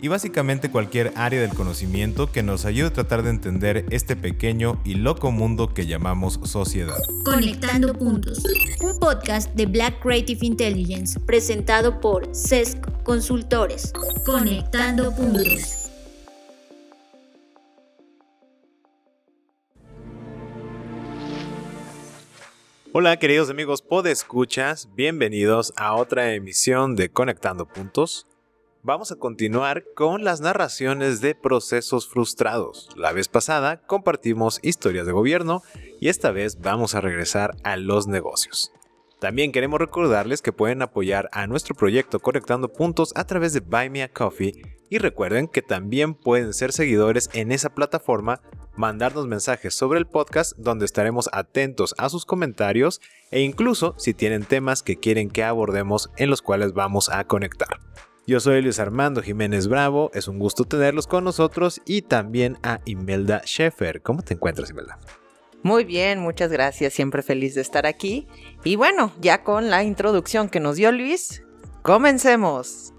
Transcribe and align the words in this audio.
y 0.00 0.08
básicamente 0.08 0.70
cualquier 0.70 1.12
área 1.16 1.40
del 1.40 1.54
conocimiento 1.54 2.30
que 2.30 2.42
nos 2.42 2.64
ayude 2.64 2.88
a 2.88 2.92
tratar 2.92 3.22
de 3.22 3.30
entender 3.30 3.84
este 3.90 4.16
pequeño 4.16 4.80
y 4.84 4.94
loco 4.94 5.30
mundo 5.30 5.74
que 5.74 5.86
llamamos 5.86 6.38
sociedad. 6.44 6.98
Conectando 7.24 7.94
Puntos, 7.94 8.42
un 8.82 8.98
podcast 8.98 9.52
de 9.54 9.66
Black 9.66 10.00
Creative 10.00 10.46
Intelligence 10.46 11.18
presentado 11.20 12.00
por 12.00 12.28
CESC 12.34 12.78
Consultores. 13.02 13.92
Conectando 14.24 15.14
Puntos. 15.14 15.84
Hola 22.92 23.18
queridos 23.18 23.50
amigos 23.50 23.82
podescuchas, 23.82 24.88
bienvenidos 24.94 25.74
a 25.76 25.94
otra 25.94 26.34
emisión 26.34 26.96
de 26.96 27.10
Conectando 27.10 27.66
Puntos. 27.66 28.27
Vamos 28.84 29.10
a 29.10 29.16
continuar 29.16 29.84
con 29.96 30.22
las 30.22 30.40
narraciones 30.40 31.20
de 31.20 31.34
procesos 31.34 32.08
frustrados. 32.08 32.88
La 32.96 33.12
vez 33.12 33.26
pasada 33.26 33.82
compartimos 33.82 34.60
historias 34.62 35.04
de 35.04 35.12
gobierno 35.12 35.62
y 36.00 36.08
esta 36.08 36.30
vez 36.30 36.60
vamos 36.60 36.94
a 36.94 37.00
regresar 37.00 37.56
a 37.64 37.76
los 37.76 38.06
negocios. 38.06 38.72
También 39.18 39.50
queremos 39.50 39.80
recordarles 39.80 40.42
que 40.42 40.52
pueden 40.52 40.80
apoyar 40.80 41.28
a 41.32 41.48
nuestro 41.48 41.74
proyecto 41.74 42.20
Conectando 42.20 42.72
Puntos 42.72 43.12
a 43.16 43.24
través 43.24 43.52
de 43.52 43.60
Buy 43.60 43.90
Me 43.90 44.04
a 44.04 44.12
Coffee 44.12 44.62
y 44.88 44.98
recuerden 44.98 45.48
que 45.48 45.60
también 45.60 46.14
pueden 46.14 46.54
ser 46.54 46.70
seguidores 46.72 47.30
en 47.32 47.50
esa 47.50 47.74
plataforma, 47.74 48.42
mandarnos 48.76 49.26
mensajes 49.26 49.74
sobre 49.74 49.98
el 49.98 50.06
podcast 50.06 50.56
donde 50.56 50.84
estaremos 50.84 51.28
atentos 51.32 51.96
a 51.98 52.08
sus 52.08 52.24
comentarios 52.24 53.00
e 53.32 53.40
incluso 53.40 53.96
si 53.98 54.14
tienen 54.14 54.44
temas 54.44 54.84
que 54.84 54.98
quieren 54.98 55.30
que 55.30 55.42
abordemos 55.42 56.10
en 56.16 56.30
los 56.30 56.42
cuales 56.42 56.74
vamos 56.74 57.08
a 57.08 57.24
conectar. 57.24 57.80
Yo 58.28 58.40
soy 58.40 58.60
Luis 58.60 58.78
Armando 58.78 59.22
Jiménez 59.22 59.68
Bravo, 59.68 60.10
es 60.12 60.28
un 60.28 60.38
gusto 60.38 60.64
tenerlos 60.64 61.06
con 61.06 61.24
nosotros 61.24 61.80
y 61.86 62.02
también 62.02 62.58
a 62.62 62.80
Imelda 62.84 63.40
Sheffer. 63.42 64.02
¿Cómo 64.02 64.20
te 64.20 64.34
encuentras, 64.34 64.68
Imelda? 64.68 64.98
Muy 65.62 65.84
bien, 65.84 66.18
muchas 66.18 66.52
gracias, 66.52 66.92
siempre 66.92 67.22
feliz 67.22 67.54
de 67.54 67.62
estar 67.62 67.86
aquí. 67.86 68.26
Y 68.64 68.76
bueno, 68.76 69.14
ya 69.22 69.42
con 69.44 69.70
la 69.70 69.82
introducción 69.82 70.50
que 70.50 70.60
nos 70.60 70.76
dio 70.76 70.92
Luis, 70.92 71.42
comencemos. 71.80 72.92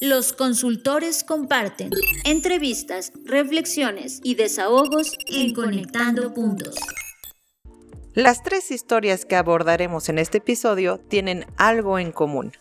Los 0.00 0.32
consultores 0.32 1.24
comparten 1.24 1.90
entrevistas, 2.24 3.12
reflexiones 3.24 4.20
y 4.22 4.36
desahogos 4.36 5.18
en 5.26 5.52
Conectando 5.52 6.32
Puntos. 6.32 6.76
Las 8.14 8.44
tres 8.44 8.70
historias 8.70 9.24
que 9.24 9.34
abordaremos 9.34 10.08
en 10.10 10.20
este 10.20 10.38
episodio 10.38 10.98
tienen 10.98 11.44
algo 11.56 11.98
en 11.98 12.12
común 12.12 12.52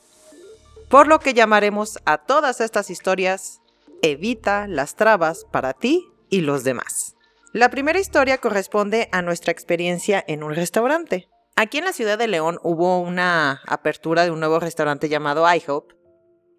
por 0.89 1.07
lo 1.07 1.19
que 1.19 1.33
llamaremos 1.33 1.99
a 2.05 2.17
todas 2.19 2.61
estas 2.61 2.89
historias 2.89 3.61
Evita 4.01 4.67
las 4.67 4.95
trabas 4.95 5.45
para 5.51 5.73
ti 5.73 6.07
y 6.29 6.41
los 6.41 6.63
demás. 6.63 7.15
La 7.53 7.69
primera 7.69 7.99
historia 7.99 8.37
corresponde 8.37 9.09
a 9.11 9.21
nuestra 9.21 9.51
experiencia 9.51 10.23
en 10.27 10.43
un 10.43 10.53
restaurante. 10.53 11.27
Aquí 11.55 11.77
en 11.77 11.85
la 11.85 11.93
ciudad 11.93 12.17
de 12.17 12.27
León 12.27 12.59
hubo 12.63 12.99
una 12.99 13.61
apertura 13.65 14.25
de 14.25 14.31
un 14.31 14.39
nuevo 14.41 14.59
restaurante 14.59 15.09
llamado 15.09 15.45
IHOP 15.51 15.93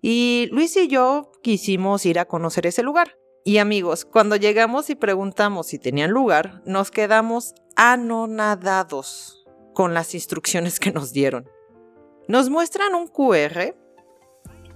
y 0.03 0.49
Luis 0.51 0.77
y 0.77 0.89
yo 0.89 1.31
quisimos 1.43 2.07
ir 2.07 2.19
a 2.19 2.25
conocer 2.25 2.67
ese 2.67 2.83
lugar. 2.83 3.17
Y 3.45 3.59
amigos, 3.59 4.05
cuando 4.05 4.37
llegamos 4.37 4.91
y 4.91 4.97
preguntamos 4.97 5.69
si 5.69 5.79
tenían 5.79 6.11
lugar, 6.11 6.63
nos 6.65 6.91
quedamos 6.91 7.55
anonadados 7.77 9.47
con 9.75 9.95
las 9.95 10.15
instrucciones 10.15 10.81
que 10.81 10.91
nos 10.91 11.13
dieron. 11.13 11.49
Nos 12.27 12.51
muestran 12.51 12.95
un 12.95 13.07
QR 13.07 13.77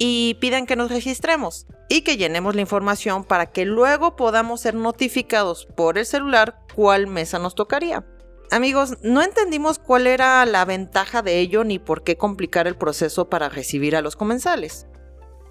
y 0.02 0.38
piden 0.40 0.64
que 0.64 0.76
nos 0.76 0.90
registremos 0.90 1.66
y 1.90 2.00
que 2.00 2.16
llenemos 2.16 2.54
la 2.54 2.62
información 2.62 3.22
para 3.22 3.52
que 3.52 3.66
luego 3.66 4.16
podamos 4.16 4.62
ser 4.62 4.74
notificados 4.74 5.68
por 5.76 5.98
el 5.98 6.06
celular 6.06 6.58
cuál 6.74 7.06
mesa 7.06 7.38
nos 7.38 7.54
tocaría. 7.54 8.06
Amigos, 8.50 8.96
no 9.02 9.20
entendimos 9.20 9.78
cuál 9.78 10.06
era 10.06 10.44
la 10.46 10.64
ventaja 10.64 11.20
de 11.20 11.38
ello 11.38 11.64
ni 11.64 11.78
por 11.78 12.02
qué 12.02 12.16
complicar 12.16 12.66
el 12.66 12.76
proceso 12.76 13.28
para 13.28 13.50
recibir 13.50 13.94
a 13.94 14.00
los 14.00 14.16
comensales. 14.16 14.86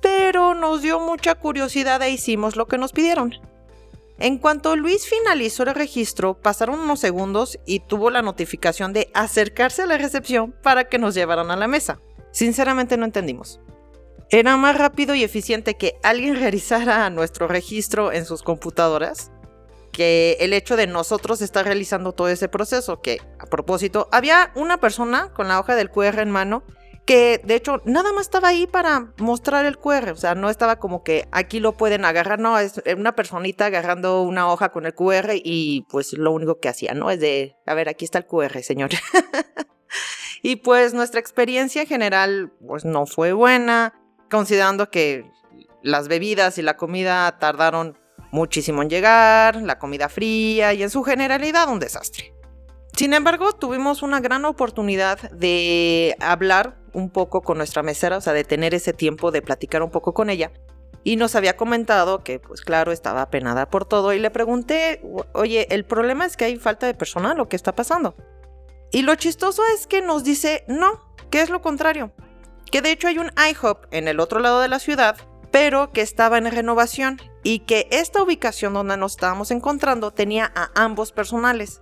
Pero 0.01 0.55
nos 0.55 0.81
dio 0.81 0.99
mucha 0.99 1.35
curiosidad 1.35 2.01
e 2.01 2.09
hicimos 2.09 2.55
lo 2.55 2.67
que 2.67 2.79
nos 2.79 2.91
pidieron. 2.91 3.35
En 4.17 4.39
cuanto 4.39 4.75
Luis 4.75 5.07
finalizó 5.07 5.61
el 5.61 5.75
registro, 5.75 6.41
pasaron 6.41 6.79
unos 6.79 6.99
segundos 6.99 7.59
y 7.67 7.81
tuvo 7.81 8.09
la 8.09 8.23
notificación 8.23 8.93
de 8.93 9.11
acercarse 9.13 9.83
a 9.83 9.85
la 9.85 9.99
recepción 9.99 10.55
para 10.63 10.85
que 10.85 10.97
nos 10.97 11.13
llevaran 11.13 11.51
a 11.51 11.55
la 11.55 11.67
mesa. 11.67 12.01
Sinceramente 12.31 12.97
no 12.97 13.05
entendimos. 13.05 13.61
Era 14.31 14.57
más 14.57 14.77
rápido 14.77 15.15
y 15.15 15.23
eficiente 15.23 15.75
que 15.75 15.95
alguien 16.03 16.35
realizara 16.35 17.09
nuestro 17.09 17.47
registro 17.47 18.11
en 18.11 18.25
sus 18.25 18.43
computadoras 18.43 19.31
que 19.91 20.37
el 20.39 20.53
hecho 20.53 20.75
de 20.75 20.85
nosotros 20.85 21.41
estar 21.41 21.65
realizando 21.65 22.13
todo 22.13 22.29
ese 22.29 22.47
proceso. 22.47 23.01
Que, 23.01 23.19
a 23.39 23.47
propósito, 23.47 24.07
había 24.11 24.51
una 24.55 24.79
persona 24.79 25.33
con 25.33 25.47
la 25.47 25.59
hoja 25.59 25.75
del 25.75 25.89
QR 25.89 26.19
en 26.19 26.31
mano 26.31 26.63
que 27.09 27.41
de 27.43 27.55
hecho 27.55 27.81
nada 27.85 28.13
más 28.13 28.27
estaba 28.27 28.49
ahí 28.49 28.67
para 28.67 29.11
mostrar 29.17 29.65
el 29.65 29.79
QR, 29.79 30.11
o 30.11 30.15
sea, 30.15 30.35
no 30.35 30.47
estaba 30.47 30.75
como 30.75 31.03
que 31.03 31.27
aquí 31.31 31.59
lo 31.59 31.71
pueden 31.71 32.05
agarrar, 32.05 32.37
no, 32.37 32.59
es 32.59 32.79
una 32.95 33.15
personita 33.15 33.65
agarrando 33.65 34.21
una 34.21 34.47
hoja 34.47 34.69
con 34.69 34.85
el 34.85 34.93
QR 34.93 35.31
y 35.33 35.87
pues 35.89 36.13
lo 36.13 36.31
único 36.31 36.59
que 36.59 36.69
hacía, 36.69 36.93
¿no? 36.93 37.09
Es 37.09 37.19
de, 37.19 37.55
a 37.65 37.73
ver, 37.73 37.89
aquí 37.89 38.05
está 38.05 38.19
el 38.19 38.27
QR, 38.27 38.61
señor. 38.61 38.91
y 40.43 40.57
pues 40.57 40.93
nuestra 40.93 41.19
experiencia 41.19 41.81
en 41.81 41.87
general 41.87 42.53
pues 42.67 42.85
no 42.85 43.07
fue 43.07 43.33
buena, 43.33 43.99
considerando 44.29 44.89
que 44.89 45.29
las 45.81 46.07
bebidas 46.07 46.57
y 46.57 46.61
la 46.61 46.77
comida 46.77 47.37
tardaron 47.39 47.97
muchísimo 48.31 48.81
en 48.81 48.89
llegar, 48.89 49.55
la 49.57 49.79
comida 49.79 50.09
fría 50.09 50.73
y 50.73 50.83
en 50.83 50.89
su 50.89 51.03
generalidad 51.03 51.69
un 51.69 51.79
desastre. 51.79 52.33
Sin 52.95 53.13
embargo, 53.13 53.53
tuvimos 53.53 54.01
una 54.03 54.19
gran 54.19 54.45
oportunidad 54.45 55.31
de 55.31 56.15
hablar 56.19 56.77
un 56.93 57.09
poco 57.09 57.41
con 57.41 57.57
nuestra 57.57 57.83
mesera, 57.83 58.17
o 58.17 58.21
sea, 58.21 58.33
de 58.33 58.43
tener 58.43 58.73
ese 58.73 58.93
tiempo 58.93 59.31
de 59.31 59.41
platicar 59.41 59.83
un 59.83 59.89
poco 59.89 60.13
con 60.13 60.29
ella. 60.29 60.51
Y 61.03 61.15
nos 61.15 61.35
había 61.35 61.55
comentado 61.55 62.23
que, 62.23 62.39
pues 62.39 62.61
claro, 62.61 62.91
estaba 62.91 63.21
apenada 63.21 63.69
por 63.69 63.85
todo. 63.85 64.11
Y 64.11 64.19
le 64.19 64.31
pregunté, 64.31 65.01
oye, 65.33 65.67
¿el 65.73 65.85
problema 65.85 66.25
es 66.25 66.35
que 66.35 66.45
hay 66.45 66.57
falta 66.57 66.87
de 66.87 66.93
personal 66.93 67.39
o 67.39 67.47
qué 67.47 67.55
está 67.55 67.73
pasando? 67.73 68.15
Y 68.91 69.03
lo 69.03 69.15
chistoso 69.15 69.63
es 69.73 69.87
que 69.87 70.01
nos 70.01 70.25
dice, 70.25 70.65
no, 70.67 71.13
que 71.29 71.41
es 71.41 71.49
lo 71.49 71.61
contrario 71.61 72.11
que 72.69 72.81
de 72.81 72.91
hecho 72.91 73.07
hay 73.07 73.19
un 73.19 73.31
IHOP 73.37 73.85
en 73.91 74.07
el 74.07 74.19
otro 74.19 74.39
lado 74.39 74.61
de 74.61 74.67
la 74.67 74.79
ciudad, 74.79 75.17
pero 75.51 75.91
que 75.91 76.01
estaba 76.01 76.37
en 76.37 76.51
renovación 76.51 77.19
y 77.43 77.59
que 77.59 77.87
esta 77.91 78.21
ubicación 78.21 78.73
donde 78.73 78.97
nos 78.97 79.13
estábamos 79.13 79.51
encontrando 79.51 80.11
tenía 80.11 80.51
a 80.55 80.69
ambos 80.75 81.11
personales, 81.11 81.81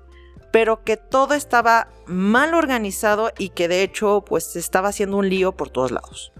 pero 0.51 0.83
que 0.83 0.97
todo 0.97 1.33
estaba 1.33 1.89
mal 2.05 2.53
organizado 2.53 3.31
y 3.37 3.49
que 3.49 3.67
de 3.67 3.83
hecho 3.83 4.23
pues 4.25 4.55
estaba 4.55 4.89
haciendo 4.89 5.17
un 5.17 5.29
lío 5.29 5.51
por 5.51 5.69
todos 5.69 5.91
lados. 5.91 6.31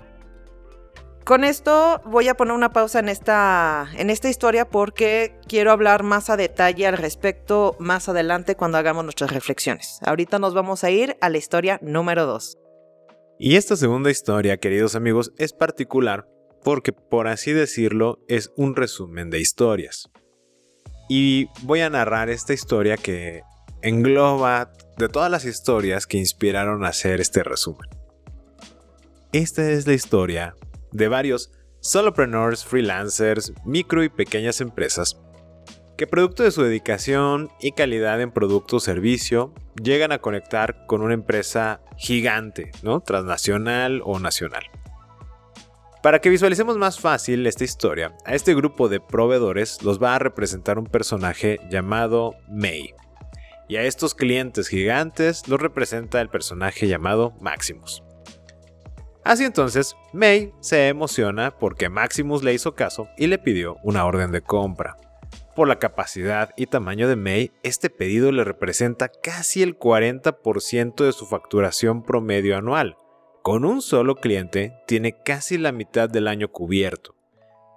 Con 1.25 1.43
esto 1.43 2.01
voy 2.05 2.29
a 2.29 2.37
poner 2.37 2.53
una 2.53 2.71
pausa 2.71 2.99
en 2.99 3.09
esta, 3.09 3.89
en 3.97 4.09
esta 4.09 4.29
historia 4.29 4.69
porque 4.69 5.37
quiero 5.45 5.73
hablar 5.73 6.03
más 6.03 6.29
a 6.29 6.37
detalle 6.37 6.87
al 6.87 6.97
respecto 6.97 7.75
más 7.79 8.07
adelante 8.07 8.55
cuando 8.55 8.77
hagamos 8.77 9.03
nuestras 9.03 9.33
reflexiones. 9.33 9.99
Ahorita 10.05 10.39
nos 10.39 10.53
vamos 10.53 10.85
a 10.85 10.89
ir 10.89 11.17
a 11.19 11.27
la 11.27 11.37
historia 11.37 11.79
número 11.81 12.25
2. 12.25 12.57
Y 13.39 13.55
esta 13.55 13.75
segunda 13.75 14.09
historia, 14.09 14.57
queridos 14.57 14.95
amigos, 14.95 15.31
es 15.37 15.53
particular 15.53 16.27
porque, 16.63 16.91
por 16.91 17.27
así 17.27 17.53
decirlo, 17.53 18.19
es 18.27 18.51
un 18.57 18.75
resumen 18.75 19.29
de 19.29 19.39
historias. 19.39 20.09
Y 21.07 21.47
voy 21.61 21.81
a 21.81 21.89
narrar 21.89 22.29
esta 22.29 22.53
historia 22.53 22.97
que 22.97 23.41
engloba 23.83 24.71
de 24.97 25.07
todas 25.07 25.29
las 25.29 25.45
historias 25.45 26.07
que 26.07 26.17
inspiraron 26.17 26.83
a 26.83 26.89
hacer 26.89 27.21
este 27.21 27.43
resumen. 27.43 27.87
Esta 29.31 29.69
es 29.69 29.85
la 29.85 29.93
historia 29.93 30.55
de 30.91 31.07
varios 31.07 31.51
solopreneurs, 31.79 32.65
freelancers, 32.65 33.53
micro 33.65 34.03
y 34.03 34.09
pequeñas 34.09 34.61
empresas 34.61 35.15
que 35.97 36.05
producto 36.05 36.43
de 36.43 36.51
su 36.51 36.61
dedicación 36.61 37.49
y 37.59 37.71
calidad 37.71 38.21
en 38.21 38.31
producto 38.31 38.75
o 38.75 38.79
servicio 38.79 39.51
llegan 39.81 40.11
a 40.11 40.19
conectar 40.19 40.85
con 40.85 41.01
una 41.01 41.15
empresa 41.15 41.81
gigante, 41.97 42.71
¿no? 42.83 43.01
transnacional 43.01 44.01
o 44.05 44.19
nacional. 44.19 44.63
Para 46.03 46.19
que 46.19 46.29
visualicemos 46.29 46.77
más 46.77 46.99
fácil 46.99 47.47
esta 47.47 47.63
historia, 47.63 48.15
a 48.25 48.35
este 48.35 48.53
grupo 48.53 48.89
de 48.89 48.99
proveedores 48.99 49.81
los 49.81 50.01
va 50.01 50.15
a 50.15 50.19
representar 50.19 50.77
un 50.77 50.85
personaje 50.85 51.59
llamado 51.71 52.35
May. 52.47 52.93
y 53.67 53.75
a 53.75 53.83
estos 53.83 54.13
clientes 54.13 54.69
gigantes 54.69 55.47
los 55.47 55.59
representa 55.59 56.21
el 56.21 56.29
personaje 56.29 56.87
llamado 56.87 57.33
Maximus. 57.41 58.03
Así 59.25 59.43
entonces, 59.43 59.97
May 60.13 60.53
se 60.61 60.87
emociona 60.87 61.57
porque 61.57 61.89
Maximus 61.89 62.43
le 62.43 62.53
hizo 62.53 62.75
caso 62.75 63.09
y 63.17 63.27
le 63.27 63.39
pidió 63.39 63.75
una 63.83 64.05
orden 64.05 64.31
de 64.31 64.41
compra. 64.41 64.95
Por 65.57 65.67
la 65.67 65.79
capacidad 65.79 66.51
y 66.55 66.67
tamaño 66.67 67.09
de 67.09 67.15
May, 67.15 67.51
este 67.63 67.89
pedido 67.89 68.31
le 68.31 68.43
representa 68.43 69.09
casi 69.09 69.63
el 69.63 69.75
40% 69.75 71.03
de 71.03 71.11
su 71.11 71.25
facturación 71.25 72.03
promedio 72.03 72.55
anual. 72.57 72.95
Con 73.41 73.65
un 73.65 73.81
solo 73.81 74.17
cliente, 74.17 74.75
tiene 74.85 75.15
casi 75.25 75.57
la 75.57 75.71
mitad 75.71 76.11
del 76.11 76.27
año 76.27 76.51
cubierto. 76.51 77.15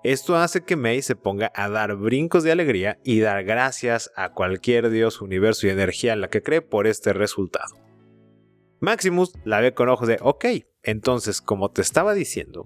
Esto 0.05 0.37
hace 0.37 0.61
que 0.63 0.77
May 0.77 1.01
se 1.01 1.17
ponga 1.17 1.51
a 1.55 1.71
dar 1.71 1.97
brincos 1.97 2.45
de 2.45 2.53
alegría 2.53 2.99
y 3.03 3.21
dar 3.21 3.45
gracias 3.45 4.13
a 4.15 4.35
cualquier 4.35 4.91
dios, 4.91 5.23
universo 5.23 5.67
y 5.67 5.71
energía 5.71 6.13
en 6.13 6.21
la 6.21 6.29
que 6.29 6.43
cree 6.43 6.61
por 6.61 6.87
este 6.87 7.15
resultado. 7.15 7.77
Maximus 8.81 9.33
la 9.47 9.61
ve 9.61 9.73
con 9.73 9.89
ojos 9.89 10.07
de, 10.07 10.19
ok, 10.21 10.45
entonces 10.83 11.41
como 11.41 11.71
te 11.71 11.81
estaba 11.81 12.13
diciendo, 12.13 12.65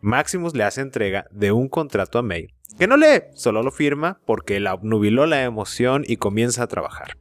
Maximus 0.00 0.54
le 0.54 0.62
hace 0.62 0.80
entrega 0.80 1.26
de 1.32 1.50
un 1.50 1.68
contrato 1.68 2.20
a 2.20 2.22
May, 2.22 2.46
que 2.78 2.86
no 2.86 2.96
lee, 2.96 3.24
solo 3.34 3.62
lo 3.62 3.70
firma 3.70 4.20
porque 4.24 4.60
la 4.60 4.74
obnubiló 4.74 5.26
la 5.26 5.42
emoción 5.42 6.04
y 6.06 6.16
comienza 6.16 6.62
a 6.62 6.68
trabajar. 6.68 7.18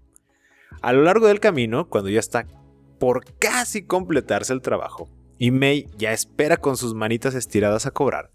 A 0.82 0.94
lo 0.94 1.02
largo 1.02 1.28
del 1.28 1.40
camino, 1.40 1.90
cuando 1.90 2.10
ya 2.10 2.20
está 2.20 2.46
por 3.00 3.26
casi 3.40 3.84
completarse 3.84 4.54
el 4.54 4.62
trabajo, 4.62 5.10
y 5.40 5.52
May 5.52 5.88
ya 5.98 6.14
espera 6.14 6.58
con 6.58 6.78
sus 6.78 6.94
manitas 6.94 7.36
estiradas 7.36 7.86
a 7.86 7.92
cobrar, 7.92 8.32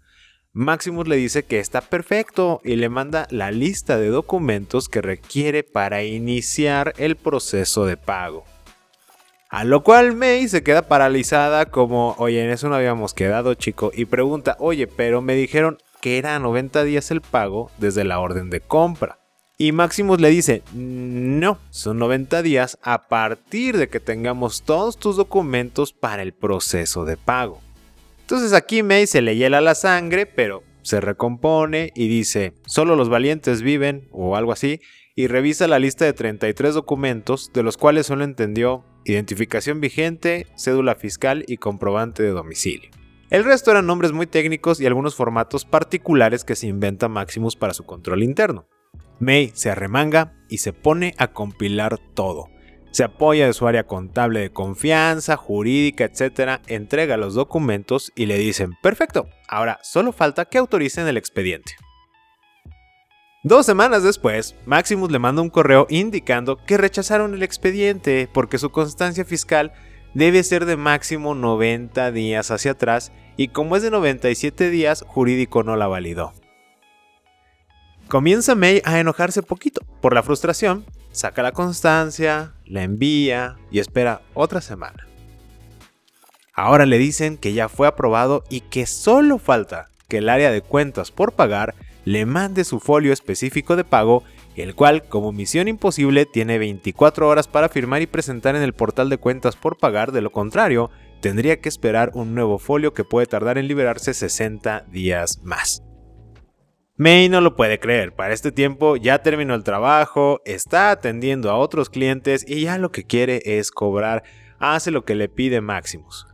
Maximus 0.55 1.07
le 1.07 1.15
dice 1.15 1.43
que 1.43 1.59
está 1.59 1.81
perfecto 1.81 2.61
y 2.63 2.75
le 2.75 2.87
manda 2.87 3.27
la 3.31 3.49
lista 3.49 3.97
de 3.97 4.09
documentos 4.09 4.87
que 4.87 5.01
requiere 5.01 5.63
para 5.63 6.03
iniciar 6.03 6.93
el 6.97 7.15
proceso 7.15 7.85
de 7.85 7.97
pago. 7.97 8.43
A 9.49 9.63
lo 9.63 9.83
cual 9.83 10.15
May 10.15 10.47
se 10.47 10.61
queda 10.61 10.83
paralizada 10.83 11.65
como, 11.67 12.15
oye, 12.17 12.43
en 12.43 12.51
eso 12.51 12.69
no 12.69 12.75
habíamos 12.75 13.13
quedado 13.13 13.53
chico, 13.53 13.91
y 13.93 14.05
pregunta, 14.05 14.55
oye, 14.59 14.87
pero 14.87 15.21
me 15.21 15.35
dijeron 15.35 15.77
que 16.03 16.17
era 16.17 16.37
90 16.37 16.83
días 16.83 17.11
el 17.11 17.21
pago 17.21 17.71
desde 17.77 18.03
la 18.03 18.19
orden 18.19 18.49
de 18.49 18.59
compra. 18.59 19.19
Y 19.57 19.71
Maximus 19.71 20.19
le 20.19 20.31
dice, 20.31 20.61
no, 20.73 21.59
son 21.69 21.97
90 21.97 22.41
días 22.41 22.77
a 22.81 23.07
partir 23.07 23.77
de 23.77 23.87
que 23.87 24.01
tengamos 24.01 24.63
todos 24.63 24.97
tus 24.97 25.15
documentos 25.15 25.93
para 25.93 26.21
el 26.21 26.33
proceso 26.33 27.05
de 27.05 27.15
pago. 27.15 27.61
Entonces 28.19 28.51
aquí 28.51 28.83
May 28.83 29.07
se 29.07 29.21
le 29.21 29.37
hiela 29.37 29.61
la 29.61 29.75
sangre, 29.75 30.25
pero 30.25 30.63
se 30.81 30.99
recompone 30.99 31.93
y 31.95 32.09
dice, 32.09 32.53
solo 32.65 32.97
los 32.97 33.07
valientes 33.07 33.61
viven, 33.61 34.09
o 34.11 34.35
algo 34.35 34.51
así, 34.51 34.81
y 35.15 35.27
revisa 35.27 35.69
la 35.69 35.79
lista 35.79 36.03
de 36.03 36.11
33 36.11 36.73
documentos, 36.73 37.51
de 37.53 37.63
los 37.63 37.77
cuales 37.77 38.07
solo 38.07 38.25
entendió 38.25 38.83
identificación 39.05 39.79
vigente, 39.79 40.47
cédula 40.57 40.95
fiscal 40.95 41.45
y 41.47 41.55
comprobante 41.55 42.23
de 42.23 42.31
domicilio. 42.31 42.91
El 43.33 43.45
resto 43.45 43.71
eran 43.71 43.87
nombres 43.87 44.11
muy 44.11 44.27
técnicos 44.27 44.79
y 44.79 44.85
algunos 44.85 45.15
formatos 45.15 45.65
particulares 45.65 46.43
que 46.43 46.55
se 46.55 46.67
inventa 46.67 47.07
Maximus 47.07 47.55
para 47.55 47.73
su 47.73 47.83
control 47.83 48.21
interno. 48.21 48.67
May 49.17 49.51
se 49.55 49.71
arremanga 49.71 50.35
y 50.49 50.59
se 50.59 50.71
pone 50.71 51.15
a 51.17 51.33
compilar 51.33 51.97
todo, 52.13 52.49
se 52.91 53.03
apoya 53.03 53.47
de 53.47 53.53
su 53.53 53.65
área 53.67 53.87
contable 53.87 54.39
de 54.39 54.51
confianza, 54.51 55.35
jurídica, 55.35 56.03
etc., 56.03 56.61
entrega 56.67 57.17
los 57.17 57.33
documentos 57.33 58.11
y 58.15 58.27
le 58.27 58.37
dicen, 58.37 58.73
perfecto, 58.83 59.25
ahora 59.47 59.79
solo 59.81 60.11
falta 60.11 60.45
que 60.45 60.59
autoricen 60.59 61.07
el 61.07 61.17
expediente. 61.17 61.73
Dos 63.43 63.65
semanas 63.65 64.03
después, 64.03 64.55
Maximus 64.67 65.09
le 65.11 65.17
manda 65.17 65.41
un 65.41 65.49
correo 65.49 65.87
indicando 65.89 66.57
que 66.57 66.77
rechazaron 66.77 67.33
el 67.33 67.41
expediente 67.41 68.29
porque 68.31 68.59
su 68.59 68.69
constancia 68.69 69.25
fiscal 69.25 69.73
debe 70.13 70.43
ser 70.43 70.65
de 70.65 70.77
máximo 70.77 71.33
90 71.33 72.11
días 72.11 72.51
hacia 72.51 72.73
atrás 72.73 73.11
y 73.37 73.49
como 73.49 73.75
es 73.75 73.83
de 73.83 73.91
97 73.91 74.69
días, 74.69 75.03
jurídico 75.07 75.63
no 75.63 75.75
la 75.75 75.87
validó. 75.87 76.33
Comienza 78.07 78.55
May 78.55 78.81
a 78.85 78.99
enojarse 78.99 79.41
poquito 79.41 79.81
por 80.01 80.13
la 80.13 80.23
frustración 80.23 80.85
saca 81.13 81.43
la 81.43 81.51
constancia, 81.53 82.53
la 82.65 82.83
envía 82.83 83.55
y 83.71 83.79
espera 83.79 84.21
otra 84.33 84.59
semana. 84.59 85.07
Ahora 86.53 86.85
le 86.85 86.97
dicen 86.97 87.37
que 87.37 87.53
ya 87.53 87.69
fue 87.69 87.87
aprobado 87.87 88.43
y 88.49 88.61
que 88.61 88.85
solo 88.85 89.37
falta 89.37 89.87
que 90.09 90.17
el 90.17 90.29
área 90.29 90.51
de 90.51 90.61
cuentas 90.61 91.11
por 91.11 91.31
pagar 91.31 91.73
le 92.03 92.25
mande 92.25 92.63
su 92.63 92.79
folio 92.79 93.13
específico 93.13 93.75
de 93.75 93.85
pago, 93.85 94.23
el 94.55 94.75
cual 94.75 95.03
como 95.03 95.31
misión 95.31 95.67
imposible 95.67 96.25
tiene 96.25 96.57
24 96.57 97.27
horas 97.27 97.47
para 97.47 97.69
firmar 97.69 98.01
y 98.01 98.07
presentar 98.07 98.55
en 98.55 98.61
el 98.61 98.73
portal 98.73 99.09
de 99.09 99.17
cuentas 99.17 99.55
por 99.55 99.77
pagar, 99.77 100.11
de 100.11 100.21
lo 100.21 100.31
contrario, 100.31 100.91
tendría 101.23 101.61
que 101.61 101.69
esperar 101.69 102.11
un 102.15 102.35
nuevo 102.35 102.59
folio 102.59 102.93
que 102.93 103.05
puede 103.05 103.27
tardar 103.27 103.57
en 103.57 103.69
liberarse 103.69 104.13
60 104.13 104.87
días 104.91 105.39
más. 105.41 105.81
May 106.97 107.29
no 107.29 107.39
lo 107.39 107.55
puede 107.55 107.79
creer, 107.79 108.13
para 108.13 108.33
este 108.33 108.51
tiempo 108.51 108.97
ya 108.97 109.23
terminó 109.23 109.55
el 109.55 109.63
trabajo, 109.63 110.41
está 110.43 110.91
atendiendo 110.91 111.49
a 111.49 111.55
otros 111.55 111.89
clientes 111.89 112.43
y 112.45 112.63
ya 112.63 112.77
lo 112.77 112.91
que 112.91 113.05
quiere 113.05 113.41
es 113.45 113.71
cobrar, 113.71 114.23
hace 114.59 114.91
lo 114.91 115.05
que 115.05 115.15
le 115.15 115.29
pide 115.29 115.61
Maximus. 115.61 116.27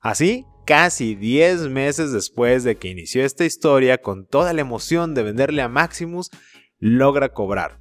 Así, 0.00 0.46
casi 0.64 1.14
10 1.14 1.68
meses 1.68 2.10
después 2.10 2.64
de 2.64 2.76
que 2.76 2.88
inició 2.88 3.22
esta 3.22 3.44
historia, 3.44 3.98
con 3.98 4.26
toda 4.26 4.54
la 4.54 4.62
emoción 4.62 5.12
de 5.12 5.24
venderle 5.24 5.60
a 5.60 5.68
Maximus, 5.68 6.30
logra 6.78 7.34
cobrar. 7.34 7.80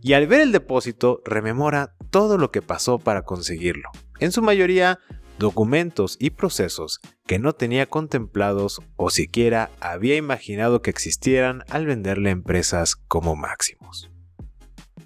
Y 0.00 0.12
al 0.12 0.28
ver 0.28 0.40
el 0.40 0.52
depósito, 0.52 1.20
rememora 1.24 1.96
todo 2.10 2.38
lo 2.38 2.52
que 2.52 2.62
pasó 2.62 3.00
para 3.00 3.22
conseguirlo. 3.22 3.90
En 4.20 4.30
su 4.30 4.40
mayoría, 4.40 5.00
documentos 5.38 6.16
y 6.20 6.30
procesos 6.30 7.00
que 7.26 7.38
no 7.38 7.52
tenía 7.52 7.86
contemplados 7.86 8.80
o 8.96 9.10
siquiera 9.10 9.70
había 9.80 10.16
imaginado 10.16 10.82
que 10.82 10.90
existieran 10.90 11.64
al 11.68 11.86
venderle 11.86 12.30
empresas 12.30 12.96
como 12.96 13.36
Máximos. 13.36 14.10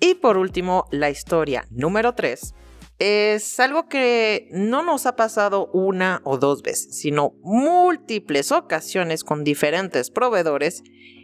Y 0.00 0.14
por 0.14 0.36
último, 0.36 0.86
la 0.90 1.10
historia 1.10 1.64
número 1.70 2.14
3 2.14 2.54
es 2.98 3.60
algo 3.60 3.88
que 3.88 4.48
no 4.52 4.82
nos 4.82 5.06
ha 5.06 5.16
pasado 5.16 5.68
una 5.72 6.20
o 6.24 6.38
dos 6.38 6.62
veces, 6.62 6.98
sino 6.98 7.34
múltiples 7.42 8.52
ocasiones 8.52 9.24
con 9.24 9.44
diferentes 9.44 10.10
proveedores 10.10 10.82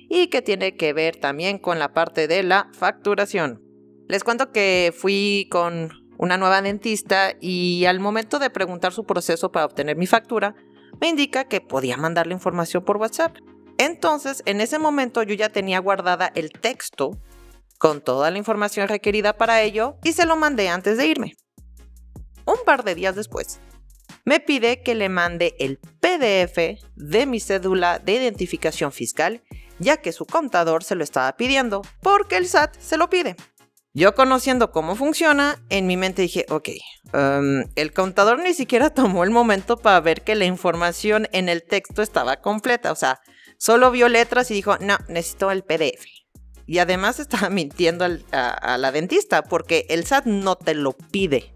y 0.08 0.28
que 0.28 0.43
tiene 0.43 0.76
que 0.76 0.93
ver 0.93 1.16
también 1.16 1.58
con 1.58 1.78
la 1.78 1.94
parte 1.94 2.28
de 2.28 2.43
la 2.43 2.69
facturación. 2.75 3.62
Les 4.08 4.24
cuento 4.24 4.53
que 4.53 4.93
fui 4.94 5.48
con 5.50 6.01
una 6.19 6.36
nueva 6.36 6.62
dentista 6.62 7.34
y 7.40 7.84
al 7.86 8.00
momento 8.00 8.38
de 8.38 8.50
preguntar 8.50 8.92
su 8.92 9.04
proceso 9.04 9.50
para 9.50 9.66
obtener 9.66 9.96
mi 9.96 10.06
factura, 10.06 10.54
me 11.00 11.08
indica 11.08 11.44
que 11.44 11.60
podía 11.60 11.96
mandarle 11.96 12.34
información 12.34 12.84
por 12.84 12.96
WhatsApp. 12.96 13.36
Entonces, 13.78 14.42
en 14.46 14.60
ese 14.60 14.78
momento 14.78 15.22
yo 15.22 15.34
ya 15.34 15.48
tenía 15.48 15.81
guardada 15.81 16.31
el 16.34 16.50
texto 16.50 17.19
con 17.78 18.00
toda 18.00 18.31
la 18.31 18.38
información 18.38 18.86
requerida 18.86 19.32
para 19.32 19.60
ello 19.62 19.96
y 20.04 20.12
se 20.12 20.26
lo 20.26 20.36
mandé 20.36 20.69
antes 20.69 20.96
de 20.98 21.06
irme. 21.06 21.34
Un 22.44 22.58
par 22.64 22.84
de 22.84 22.94
días 22.94 23.16
después, 23.16 23.60
me 24.24 24.38
pide 24.38 24.82
que 24.82 24.94
le 24.94 25.08
mande 25.08 25.56
el 25.58 25.78
PDF 26.00 26.81
de 26.94 27.26
mi 27.26 27.40
cédula 27.40 27.98
de 27.98 28.14
identificación 28.14 28.92
fiscal, 28.92 29.42
ya 29.81 29.96
que 29.96 30.12
su 30.12 30.26
contador 30.26 30.84
se 30.84 30.94
lo 30.94 31.02
estaba 31.02 31.36
pidiendo, 31.36 31.82
porque 32.00 32.36
el 32.36 32.46
SAT 32.46 32.76
se 32.78 32.96
lo 32.96 33.10
pide. 33.10 33.34
Yo 33.94 34.15
conociendo 34.15 34.70
cómo 34.70 34.96
funciona, 34.96 35.63
en 35.69 35.87
mi 35.87 35.99
mente 35.99 36.22
dije, 36.22 36.46
ok, 36.49 36.70
um, 37.13 37.65
el 37.75 37.93
contador 37.93 38.39
ni 38.39 38.55
siquiera 38.55 38.89
tomó 38.94 39.22
el 39.22 39.31
momento 39.31 39.77
para 39.77 40.01
ver 40.01 40.22
que 40.22 40.34
la 40.34 40.46
información 40.46 41.29
en 41.32 41.51
el 41.51 41.63
texto 41.63 42.01
estaba 42.01 42.39
completa. 42.41 42.91
O 42.91 42.96
sea, 42.96 43.20
solo 43.58 43.91
vio 43.91 44.08
letras 44.08 44.51
y 44.51 44.55
dijo, 44.55 44.79
no, 44.79 44.96
necesito 45.08 45.51
el 45.51 45.63
PDF. 45.63 46.06
Y 46.67 46.79
además 46.79 47.20
estaba 47.20 47.51
mintiendo 47.51 48.06
a, 48.32 48.79
la 48.79 48.93
dentista 48.93 49.43
porque 49.43 49.84
el 49.91 50.06
SAT 50.06 50.25
no 50.25 50.56
te 50.56 50.75
lo 50.75 50.93
pide. 50.93 51.53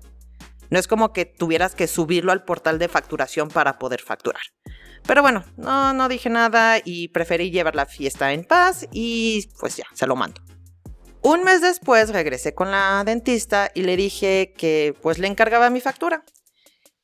No 0.69 0.79
es 0.79 0.89
como 0.89 1.13
que 1.15 1.25
tuvieras 1.25 1.75
que 1.75 1.87
subirlo 1.87 2.33
al 2.33 2.45
portal 2.45 2.79
de 2.79 2.89
facturación 2.89 3.49
para 3.49 3.79
poder 3.79 4.03
facturar. 4.03 4.43
Pero 5.07 5.23
bueno, 5.23 5.45
no, 5.57 5.95
no 5.95 6.09
dije 6.09 6.29
nada 6.29 6.81
y 6.85 7.09
preferí 7.09 7.51
llevar 7.51 7.77
la 7.77 7.87
fiesta 7.87 8.33
en 8.33 8.45
paz 8.45 8.87
y 8.93 9.49
pues 9.59 9.77
ya, 9.77 9.85
se 9.95 10.07
lo 10.07 10.17
mando. 10.17 10.46
Un 11.27 11.43
mes 11.43 11.61
después 11.61 12.11
regresé 12.11 12.55
con 12.55 12.71
la 12.71 13.03
dentista 13.05 13.73
y 13.75 13.83
le 13.83 13.97
dije 13.97 14.55
que 14.57 14.95
pues 15.03 15.19
le 15.19 15.27
encargaba 15.27 15.71
mi 15.71 15.81
factura. 15.81 16.25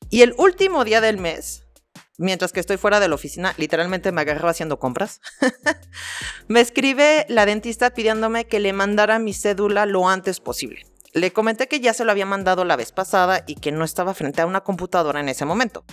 Y 0.09 0.21
el 0.21 0.33
último 0.37 0.85
día 0.85 1.01
del 1.01 1.17
mes, 1.17 1.65
mientras 2.17 2.53
que 2.53 2.61
estoy 2.61 2.77
fuera 2.77 3.01
de 3.01 3.09
la 3.09 3.15
oficina, 3.15 3.53
literalmente 3.57 4.13
me 4.13 4.21
agarraba 4.21 4.51
haciendo 4.51 4.79
compras, 4.79 5.19
me 6.47 6.61
escribe 6.61 7.25
la 7.27 7.45
dentista 7.45 7.93
pidiéndome 7.93 8.45
que 8.45 8.61
le 8.61 8.71
mandara 8.71 9.19
mi 9.19 9.33
cédula 9.33 9.85
lo 9.85 10.07
antes 10.07 10.39
posible. 10.39 10.85
Le 11.11 11.33
comenté 11.33 11.67
que 11.67 11.81
ya 11.81 11.93
se 11.93 12.05
lo 12.05 12.11
había 12.13 12.25
mandado 12.25 12.63
la 12.63 12.77
vez 12.77 12.93
pasada 12.93 13.43
y 13.45 13.55
que 13.55 13.73
no 13.73 13.83
estaba 13.83 14.13
frente 14.13 14.41
a 14.41 14.45
una 14.45 14.61
computadora 14.61 15.19
en 15.19 15.27
ese 15.27 15.43
momento. 15.43 15.83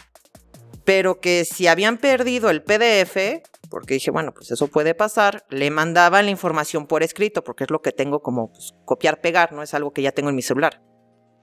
Pero 0.85 1.19
que 1.19 1.45
si 1.45 1.67
habían 1.67 1.99
perdido 1.99 2.49
el 2.51 2.63
PDF, 2.63 3.43
porque 3.71 3.95
dije, 3.95 4.11
bueno, 4.11 4.35
pues 4.35 4.50
eso 4.50 4.67
puede 4.67 4.95
pasar. 4.95 5.47
Le 5.49 5.71
mandaba 5.71 6.23
la 6.23 6.31
información 6.31 6.87
por 6.87 7.03
escrito, 7.03 7.43
porque 7.45 7.65
es 7.65 7.71
lo 7.71 7.81
que 7.81 7.93
tengo 7.93 8.21
como 8.21 8.53
pues, 8.53 8.75
copiar, 8.85 9.21
pegar, 9.21 9.53
no 9.53 9.62
es 9.62 9.73
algo 9.73 9.93
que 9.93 10.03
ya 10.03 10.12
tengo 10.12 10.29
en 10.29 10.37
mi 10.37 10.43
celular. 10.43 10.83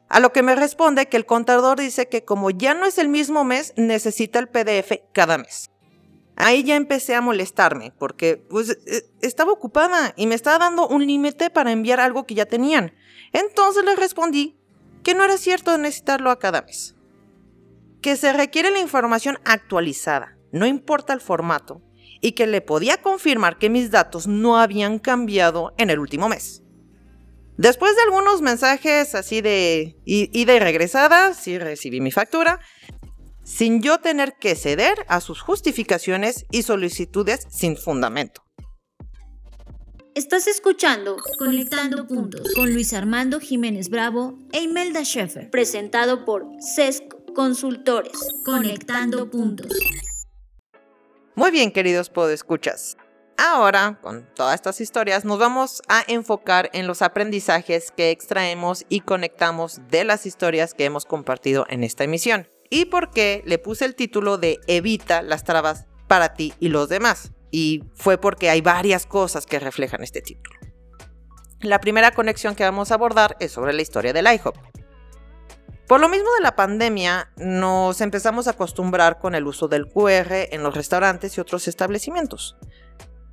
A 0.09 0.19
lo 0.19 0.31
que 0.31 0.43
me 0.43 0.55
responde 0.55 1.07
que 1.07 1.17
el 1.17 1.25
contador 1.25 1.79
dice 1.79 2.07
que 2.07 2.23
como 2.23 2.49
ya 2.49 2.73
no 2.73 2.85
es 2.85 2.97
el 2.97 3.09
mismo 3.09 3.43
mes, 3.43 3.73
necesita 3.75 4.39
el 4.39 4.47
PDF 4.47 4.91
cada 5.13 5.37
mes. 5.37 5.71
Ahí 6.35 6.63
ya 6.63 6.75
empecé 6.75 7.15
a 7.15 7.21
molestarme 7.21 7.93
porque 7.97 8.37
pues 8.37 8.69
e, 8.69 9.03
estaba 9.21 9.51
ocupada 9.51 10.13
y 10.15 10.27
me 10.27 10.35
estaba 10.35 10.59
dando 10.59 10.87
un 10.87 11.05
límite 11.05 11.49
para 11.49 11.71
enviar 11.71 11.99
algo 11.99 12.25
que 12.25 12.35
ya 12.35 12.45
tenían. 12.45 12.93
Entonces 13.33 13.83
le 13.83 13.95
respondí 13.95 14.57
que 15.03 15.15
no 15.15 15.23
era 15.23 15.37
cierto 15.37 15.77
necesitarlo 15.77 16.29
a 16.29 16.39
cada 16.39 16.61
mes. 16.61 16.95
Que 18.01 18.15
se 18.15 18.31
requiere 18.33 18.69
la 18.69 18.79
información 18.79 19.39
actualizada, 19.45 20.37
no 20.51 20.67
importa 20.67 21.13
el 21.13 21.21
formato, 21.21 21.81
y 22.21 22.33
que 22.33 22.47
le 22.47 22.61
podía 22.61 22.97
confirmar 22.97 23.57
que 23.57 23.69
mis 23.69 23.91
datos 23.91 24.27
no 24.27 24.57
habían 24.57 24.99
cambiado 24.99 25.73
en 25.77 25.89
el 25.89 25.99
último 25.99 26.29
mes. 26.29 26.63
Después 27.57 27.95
de 27.95 28.03
algunos 28.03 28.41
mensajes 28.41 29.15
así 29.15 29.41
de 29.41 29.97
ida 30.05 30.53
y 30.53 30.59
regresada, 30.59 31.33
sí 31.33 31.57
recibí 31.57 32.01
mi 32.01 32.11
factura, 32.11 32.59
sin 33.43 33.81
yo 33.81 33.97
tener 33.99 34.35
que 34.39 34.55
ceder 34.55 35.05
a 35.07 35.21
sus 35.21 35.41
justificaciones 35.41 36.45
y 36.51 36.63
solicitudes 36.63 37.47
sin 37.49 37.75
fundamento. 37.75 38.43
Estás 40.13 40.47
escuchando 40.47 41.15
Conectando 41.37 42.07
Puntos 42.07 42.51
con 42.55 42.73
Luis 42.73 42.93
Armando 42.93 43.39
Jiménez 43.39 43.89
Bravo 43.89 44.37
e 44.51 44.61
Imelda 44.61 45.03
Schaeffer, 45.03 45.49
presentado 45.51 46.25
por 46.25 46.47
CESC 46.59 47.03
Consultores. 47.35 48.17
Conectando 48.43 49.29
Puntos. 49.29 49.71
Muy 51.37 51.51
bien, 51.51 51.69
queridos 51.71 52.09
podescuchas. 52.09 52.97
Ahora, 53.37 53.99
con 54.01 54.27
todas 54.33 54.55
estas 54.55 54.81
historias, 54.81 55.23
nos 55.23 55.37
vamos 55.37 55.83
a 55.87 56.03
enfocar 56.07 56.71
en 56.73 56.87
los 56.87 57.03
aprendizajes 57.03 57.91
que 57.91 58.09
extraemos 58.09 58.87
y 58.89 59.01
conectamos 59.01 59.81
de 59.87 60.03
las 60.03 60.25
historias 60.25 60.73
que 60.73 60.85
hemos 60.85 61.05
compartido 61.05 61.67
en 61.69 61.83
esta 61.83 62.03
emisión. 62.03 62.47
Y 62.71 62.85
por 62.85 63.11
qué 63.11 63.43
le 63.45 63.59
puse 63.59 63.85
el 63.85 63.93
título 63.93 64.39
de 64.39 64.59
Evita 64.65 65.21
las 65.21 65.43
trabas 65.43 65.85
para 66.07 66.33
ti 66.33 66.55
y 66.59 66.69
los 66.69 66.89
demás. 66.89 67.33
Y 67.51 67.83
fue 67.93 68.17
porque 68.17 68.49
hay 68.49 68.61
varias 68.61 69.05
cosas 69.05 69.45
que 69.45 69.59
reflejan 69.59 70.01
este 70.01 70.21
título. 70.21 70.57
La 71.61 71.79
primera 71.79 72.09
conexión 72.15 72.55
que 72.55 72.63
vamos 72.63 72.89
a 72.89 72.95
abordar 72.95 73.37
es 73.39 73.51
sobre 73.51 73.73
la 73.73 73.83
historia 73.83 74.11
del 74.11 74.25
IHOP. 74.25 74.57
Por 75.87 76.01
lo 76.01 76.09
mismo 76.09 76.29
de 76.33 76.41
la 76.41 76.55
pandemia, 76.55 77.31
nos 77.37 78.01
empezamos 78.01 78.47
a 78.47 78.51
acostumbrar 78.51 79.19
con 79.19 79.35
el 79.35 79.47
uso 79.47 79.67
del 79.67 79.87
QR 79.87 80.33
en 80.51 80.63
los 80.63 80.75
restaurantes 80.75 81.37
y 81.37 81.41
otros 81.41 81.67
establecimientos 81.67 82.57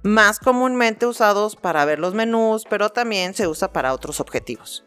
más 0.04 0.38
comúnmente 0.38 1.06
usados 1.06 1.56
para 1.56 1.84
ver 1.86 1.98
los 1.98 2.12
menús, 2.12 2.66
pero 2.68 2.90
también 2.90 3.32
se 3.32 3.48
usa 3.48 3.72
para 3.72 3.94
otros 3.94 4.20
objetivos. 4.20 4.84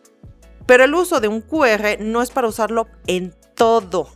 Pero 0.68 0.84
el 0.84 0.94
uso 0.94 1.20
de 1.20 1.28
un 1.28 1.42
QR 1.42 2.00
no 2.00 2.22
es 2.22 2.30
para 2.30 2.48
usarlo 2.48 2.88
en 3.08 3.36
todo. 3.56 4.10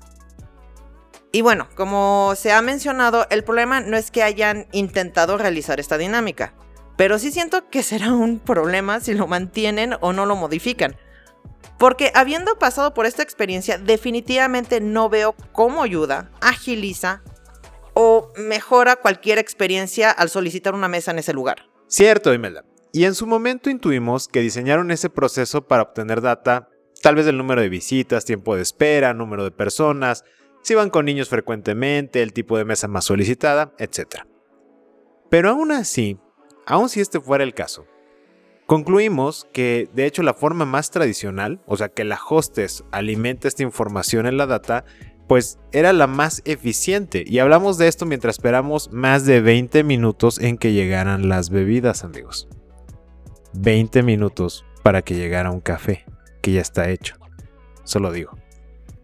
Y 1.31 1.41
bueno, 1.41 1.67
como 1.75 2.33
se 2.35 2.51
ha 2.51 2.61
mencionado, 2.61 3.25
el 3.31 3.43
problema 3.43 3.81
no 3.81 3.97
es 3.97 4.11
que 4.11 4.21
hayan 4.21 4.67
intentado 4.73 5.39
realizar 5.39 5.79
esta 5.79 5.97
dinámica, 5.97 6.53
pero 6.97 7.17
sí 7.17 7.31
siento 7.31 7.67
que 7.69 7.81
será 7.81 8.13
un 8.13 8.37
problema 8.37 8.99
si 8.99 9.15
lo 9.15 9.25
mantienen 9.25 9.95
o 10.01 10.13
no 10.13 10.27
lo 10.27 10.35
modifican. 10.35 10.95
Porque 11.81 12.11
habiendo 12.13 12.59
pasado 12.59 12.93
por 12.93 13.07
esta 13.07 13.23
experiencia, 13.23 13.79
definitivamente 13.79 14.79
no 14.79 15.09
veo 15.09 15.35
cómo 15.51 15.81
ayuda, 15.81 16.29
agiliza 16.39 17.23
o 17.95 18.31
mejora 18.37 18.97
cualquier 18.97 19.39
experiencia 19.39 20.11
al 20.11 20.29
solicitar 20.29 20.75
una 20.75 20.87
mesa 20.87 21.09
en 21.09 21.17
ese 21.17 21.33
lugar. 21.33 21.71
Cierto, 21.87 22.35
Imelda. 22.35 22.63
Y 22.93 23.05
en 23.05 23.15
su 23.15 23.25
momento 23.25 23.71
intuimos 23.71 24.27
que 24.27 24.41
diseñaron 24.41 24.91
ese 24.91 25.09
proceso 25.09 25.65
para 25.65 25.81
obtener 25.81 26.21
data, 26.21 26.69
tal 27.01 27.15
vez 27.15 27.25
del 27.25 27.39
número 27.39 27.61
de 27.61 27.69
visitas, 27.69 28.25
tiempo 28.25 28.55
de 28.55 28.61
espera, 28.61 29.15
número 29.15 29.43
de 29.43 29.49
personas, 29.49 30.23
si 30.61 30.75
van 30.75 30.91
con 30.91 31.05
niños 31.05 31.29
frecuentemente, 31.29 32.21
el 32.21 32.31
tipo 32.31 32.59
de 32.59 32.65
mesa 32.65 32.87
más 32.89 33.05
solicitada, 33.05 33.73
etc. 33.79 34.27
Pero 35.31 35.49
aún 35.49 35.71
así, 35.71 36.19
aun 36.67 36.89
si 36.89 37.01
este 37.01 37.19
fuera 37.19 37.43
el 37.43 37.55
caso, 37.55 37.87
concluimos 38.71 39.49
que 39.51 39.89
de 39.93 40.05
hecho 40.05 40.23
la 40.23 40.33
forma 40.33 40.63
más 40.63 40.91
tradicional, 40.91 41.59
o 41.65 41.75
sea 41.75 41.89
que 41.89 42.05
la 42.05 42.17
hostess 42.29 42.85
alimente 42.91 43.49
esta 43.49 43.63
información 43.63 44.27
en 44.27 44.37
la 44.37 44.45
data, 44.45 44.85
pues 45.27 45.59
era 45.73 45.91
la 45.91 46.07
más 46.07 46.41
eficiente. 46.45 47.25
Y 47.27 47.39
hablamos 47.39 47.77
de 47.77 47.89
esto 47.89 48.05
mientras 48.05 48.35
esperamos 48.35 48.89
más 48.93 49.25
de 49.25 49.41
20 49.41 49.83
minutos 49.83 50.39
en 50.39 50.57
que 50.57 50.71
llegaran 50.71 51.27
las 51.27 51.49
bebidas, 51.49 52.05
amigos. 52.05 52.47
20 53.55 54.03
minutos 54.03 54.63
para 54.83 55.01
que 55.01 55.15
llegara 55.15 55.51
un 55.51 55.59
café, 55.59 56.05
que 56.41 56.53
ya 56.53 56.61
está 56.61 56.89
hecho. 56.89 57.17
Solo 57.83 58.09
digo. 58.13 58.37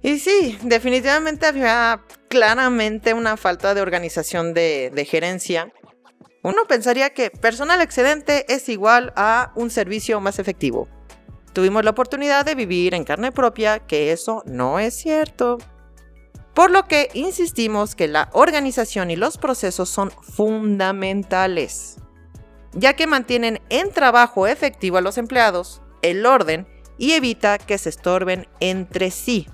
Y 0.01 0.19
sí, 0.19 0.57
definitivamente 0.63 1.45
había 1.45 2.05
claramente 2.29 3.13
una 3.13 3.35
falta 3.35 3.73
de 3.73 3.81
organización 3.81 4.53
de, 4.53 4.93
de 4.95 5.03
gerencia. 5.03 5.73
Uno 6.47 6.63
pensaría 6.65 7.09
que 7.09 7.29
personal 7.29 7.81
excedente 7.81 8.45
es 8.47 8.69
igual 8.69 9.11
a 9.17 9.51
un 9.55 9.69
servicio 9.69 10.21
más 10.21 10.39
efectivo. 10.39 10.87
Tuvimos 11.51 11.83
la 11.83 11.91
oportunidad 11.91 12.45
de 12.45 12.55
vivir 12.55 12.93
en 12.93 13.03
carne 13.03 13.33
propia 13.33 13.79
que 13.79 14.13
eso 14.13 14.43
no 14.45 14.79
es 14.79 14.93
cierto. 14.95 15.57
Por 16.53 16.71
lo 16.71 16.87
que 16.87 17.09
insistimos 17.13 17.95
que 17.95 18.07
la 18.07 18.29
organización 18.31 19.11
y 19.11 19.17
los 19.17 19.37
procesos 19.37 19.89
son 19.89 20.09
fundamentales, 20.09 21.97
ya 22.71 22.93
que 22.93 23.07
mantienen 23.07 23.59
en 23.67 23.91
trabajo 23.91 24.47
efectivo 24.47 24.95
a 24.95 25.01
los 25.01 25.17
empleados, 25.17 25.81
el 26.01 26.25
orden 26.25 26.65
y 26.97 27.11
evita 27.11 27.57
que 27.57 27.77
se 27.77 27.89
estorben 27.89 28.47
entre 28.61 29.11
sí. 29.11 29.49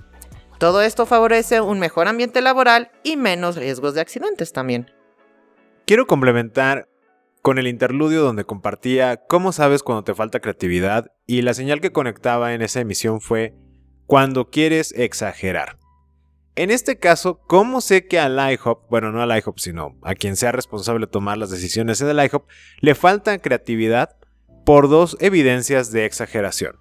Todo 0.60 0.80
esto 0.80 1.06
favorece 1.06 1.60
un 1.60 1.80
mejor 1.80 2.06
ambiente 2.06 2.40
laboral 2.40 2.92
y 3.02 3.16
menos 3.16 3.56
riesgos 3.56 3.94
de 3.94 4.00
accidentes 4.00 4.52
también. 4.52 4.94
Quiero 5.86 6.06
complementar 6.06 6.88
con 7.42 7.58
el 7.58 7.66
interludio 7.66 8.22
donde 8.22 8.46
compartía 8.46 9.18
cómo 9.28 9.52
sabes 9.52 9.82
cuando 9.82 10.02
te 10.02 10.14
falta 10.14 10.40
creatividad 10.40 11.12
y 11.26 11.42
la 11.42 11.52
señal 11.52 11.82
que 11.82 11.92
conectaba 11.92 12.54
en 12.54 12.62
esa 12.62 12.80
emisión 12.80 13.20
fue 13.20 13.54
cuando 14.06 14.48
quieres 14.48 14.92
exagerar. 14.96 15.78
En 16.56 16.70
este 16.70 16.98
caso, 16.98 17.38
¿cómo 17.46 17.82
sé 17.82 18.06
que 18.06 18.18
al 18.18 18.38
IHOP, 18.52 18.88
bueno, 18.88 19.12
no 19.12 19.20
al 19.20 19.36
IHOP, 19.36 19.58
sino 19.58 19.98
a 20.00 20.14
quien 20.14 20.36
sea 20.36 20.52
responsable 20.52 21.04
de 21.04 21.12
tomar 21.12 21.36
las 21.36 21.50
decisiones 21.50 22.00
en 22.00 22.08
el 22.08 22.24
IHOP, 22.24 22.48
le 22.80 22.94
falta 22.94 23.36
creatividad 23.36 24.16
por 24.64 24.88
dos 24.88 25.18
evidencias 25.20 25.92
de 25.92 26.06
exageración? 26.06 26.76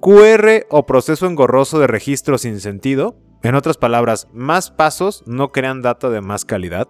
QR 0.00 0.66
o 0.68 0.84
proceso 0.84 1.26
engorroso 1.28 1.78
de 1.78 1.86
registro 1.86 2.38
sin 2.38 2.58
sentido, 2.58 3.16
en 3.44 3.54
otras 3.54 3.76
palabras, 3.76 4.26
más 4.32 4.72
pasos 4.72 5.22
no 5.26 5.52
crean 5.52 5.80
data 5.80 6.10
de 6.10 6.22
más 6.22 6.44
calidad. 6.44 6.88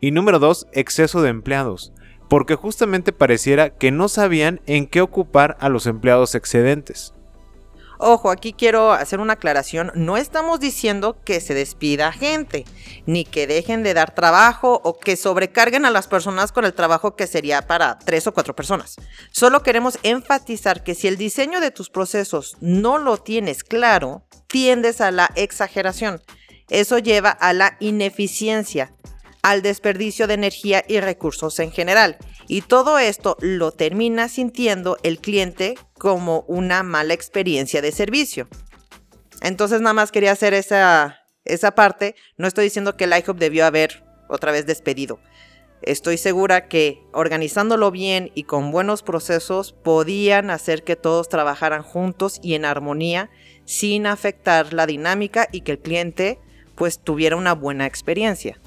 Y 0.00 0.10
número 0.10 0.38
dos, 0.38 0.66
exceso 0.72 1.22
de 1.22 1.30
empleados, 1.30 1.92
porque 2.28 2.54
justamente 2.54 3.12
pareciera 3.12 3.70
que 3.70 3.90
no 3.90 4.08
sabían 4.08 4.60
en 4.66 4.86
qué 4.86 5.00
ocupar 5.00 5.56
a 5.60 5.68
los 5.68 5.86
empleados 5.86 6.34
excedentes. 6.34 7.14
Ojo, 7.98 8.30
aquí 8.30 8.52
quiero 8.52 8.92
hacer 8.92 9.20
una 9.20 9.34
aclaración. 9.34 9.92
No 9.94 10.16
estamos 10.16 10.58
diciendo 10.58 11.16
que 11.24 11.40
se 11.40 11.54
despida 11.54 12.12
gente, 12.12 12.64
ni 13.06 13.24
que 13.24 13.46
dejen 13.46 13.82
de 13.82 13.94
dar 13.94 14.14
trabajo 14.14 14.80
o 14.84 14.98
que 14.98 15.16
sobrecarguen 15.16 15.86
a 15.86 15.90
las 15.90 16.08
personas 16.08 16.50
con 16.50 16.64
el 16.64 16.74
trabajo 16.74 17.14
que 17.14 17.26
sería 17.26 17.66
para 17.66 17.98
tres 17.98 18.26
o 18.26 18.34
cuatro 18.34 18.54
personas. 18.56 18.96
Solo 19.30 19.62
queremos 19.62 19.98
enfatizar 20.02 20.82
que 20.82 20.94
si 20.94 21.06
el 21.06 21.16
diseño 21.16 21.60
de 21.60 21.70
tus 21.70 21.88
procesos 21.88 22.56
no 22.60 22.98
lo 22.98 23.18
tienes 23.18 23.62
claro, 23.62 24.24
tiendes 24.48 25.00
a 25.00 25.10
la 25.10 25.30
exageración. 25.36 26.20
Eso 26.68 26.98
lleva 26.98 27.30
a 27.30 27.52
la 27.52 27.76
ineficiencia, 27.78 28.92
al 29.44 29.60
desperdicio 29.60 30.26
de 30.26 30.34
energía 30.34 30.82
y 30.88 31.00
recursos 31.00 31.60
en 31.60 31.70
general. 31.70 32.16
Y 32.48 32.62
todo 32.62 32.98
esto 32.98 33.36
lo 33.40 33.72
termina 33.72 34.28
sintiendo 34.30 34.96
el 35.02 35.18
cliente 35.18 35.74
como 35.98 36.46
una 36.48 36.82
mala 36.82 37.12
experiencia 37.12 37.82
de 37.82 37.92
servicio. 37.92 38.48
Entonces 39.42 39.82
nada 39.82 39.92
más 39.92 40.12
quería 40.12 40.32
hacer 40.32 40.54
esa, 40.54 41.20
esa 41.44 41.74
parte. 41.74 42.14
No 42.38 42.48
estoy 42.48 42.64
diciendo 42.64 42.96
que 42.96 43.04
el 43.04 43.12
IHOP 43.12 43.36
debió 43.36 43.66
haber 43.66 44.02
otra 44.30 44.50
vez 44.50 44.64
despedido. 44.64 45.20
Estoy 45.82 46.16
segura 46.16 46.66
que 46.66 47.02
organizándolo 47.12 47.90
bien 47.90 48.30
y 48.34 48.44
con 48.44 48.70
buenos 48.70 49.02
procesos 49.02 49.74
podían 49.74 50.48
hacer 50.48 50.84
que 50.84 50.96
todos 50.96 51.28
trabajaran 51.28 51.82
juntos 51.82 52.40
y 52.42 52.54
en 52.54 52.64
armonía 52.64 53.28
sin 53.66 54.06
afectar 54.06 54.72
la 54.72 54.86
dinámica 54.86 55.48
y 55.52 55.60
que 55.60 55.72
el 55.72 55.80
cliente 55.80 56.38
pues 56.76 56.98
tuviera 56.98 57.36
una 57.36 57.52
buena 57.52 57.84
experiencia. 57.84 58.58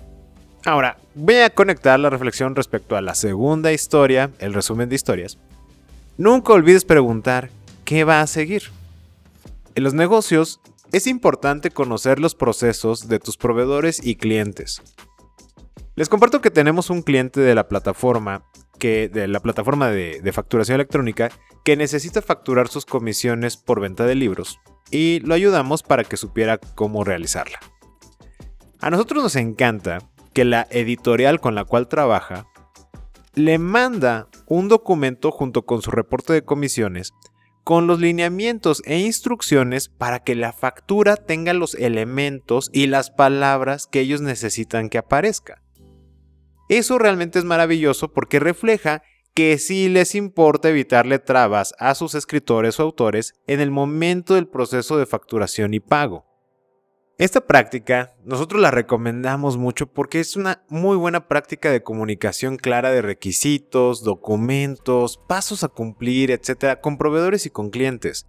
Ahora, 0.67 0.97
voy 1.15 1.35
a 1.35 1.49
conectar 1.49 1.97
la 1.97 2.09
reflexión 2.09 2.53
respecto 2.53 2.97
a 2.97 3.01
la 3.01 3.15
segunda 3.15 3.71
historia, 3.71 4.31
el 4.39 4.53
resumen 4.53 4.89
de 4.89 4.95
historias. 4.95 5.37
Nunca 6.17 6.51
olvides 6.51 6.83
preguntar 6.83 7.51
qué 7.85 8.03
va 8.03 8.19
a 8.19 8.27
seguir. 8.27 8.63
En 9.75 9.85
los 9.85 9.93
negocios 9.93 10.59
es 10.91 11.07
importante 11.07 11.71
conocer 11.71 12.19
los 12.19 12.35
procesos 12.35 13.07
de 13.07 13.19
tus 13.19 13.37
proveedores 13.37 14.05
y 14.05 14.17
clientes. 14.17 14.81
Les 15.95 16.09
comparto 16.09 16.41
que 16.41 16.51
tenemos 16.51 16.89
un 16.89 17.01
cliente 17.01 17.39
de 17.39 17.55
la 17.55 17.69
plataforma 17.69 18.43
que 18.77 19.07
de 19.07 19.29
la 19.29 19.39
plataforma 19.39 19.89
de, 19.89 20.19
de, 20.19 20.33
facturación 20.33 20.75
electrónica 20.75 21.31
que 21.63 21.77
necesita 21.77 22.21
facturar 22.21 22.67
sus 22.67 22.85
comisiones 22.85 23.55
por 23.55 23.79
venta 23.79 24.05
de 24.05 24.15
libros 24.15 24.59
y 24.91 25.21
lo 25.21 25.33
ayudamos 25.33 25.81
para 25.81 26.03
que 26.03 26.17
supiera 26.17 26.57
cómo 26.57 27.05
realizarla. 27.05 27.57
A 28.81 28.89
nosotros 28.89 29.23
nos 29.23 29.37
encanta 29.37 29.99
que 30.37 30.45
la 30.45 30.67
editorial 30.69 31.39
con 31.39 31.55
la 31.55 31.65
cual 31.65 31.87
trabaja 31.87 32.45
le 33.33 33.57
manda 33.57 34.27
un 34.45 34.67
documento 34.67 35.31
junto 35.31 35.65
con 35.65 35.81
su 35.81 35.89
reporte 35.89 36.31
de 36.31 36.43
comisiones 36.43 37.11
con 37.63 37.87
los 37.87 37.99
lineamientos 37.99 38.83
e 38.85 38.99
instrucciones 38.99 39.89
para 39.89 40.19
que 40.19 40.35
la 40.35 40.53
factura 40.53 41.15
tenga 41.15 41.53
los 41.53 41.73
elementos 41.73 42.69
y 42.71 42.85
las 42.85 43.09
palabras 43.09 43.87
que 43.87 44.01
ellos 44.01 44.21
necesitan 44.21 44.89
que 44.89 44.99
aparezca. 44.99 45.63
Eso 46.69 46.99
realmente 46.99 47.39
es 47.39 47.45
maravilloso 47.45 48.13
porque 48.13 48.39
refleja 48.39 49.01
que 49.33 49.57
sí 49.57 49.89
les 49.89 50.13
importa 50.13 50.69
evitarle 50.69 51.17
trabas 51.17 51.73
a 51.79 51.95
sus 51.95 52.13
escritores 52.13 52.79
o 52.79 52.83
autores 52.83 53.33
en 53.47 53.59
el 53.59 53.71
momento 53.71 54.35
del 54.35 54.47
proceso 54.47 54.99
de 54.99 55.07
facturación 55.07 55.73
y 55.73 55.79
pago. 55.79 56.26
Esta 57.19 57.41
práctica 57.41 58.13
nosotros 58.25 58.61
la 58.61 58.69
recomendamos 58.69 59.57
mucho 59.57 59.87
porque 59.87 60.19
es 60.19 60.35
una 60.35 60.63
muy 60.69 60.95
buena 60.97 61.27
práctica 61.27 61.71
de 61.71 61.81
comunicación 61.81 62.57
clara 62.57 62.91
de 62.91 63.01
requisitos, 63.01 64.03
documentos, 64.03 65.17
pasos 65.27 65.63
a 65.63 65.67
cumplir, 65.67 66.29
etc. 66.29 66.79
con 66.79 66.99
proveedores 66.99 67.47
y 67.47 67.49
con 67.49 67.71
clientes. 67.71 68.27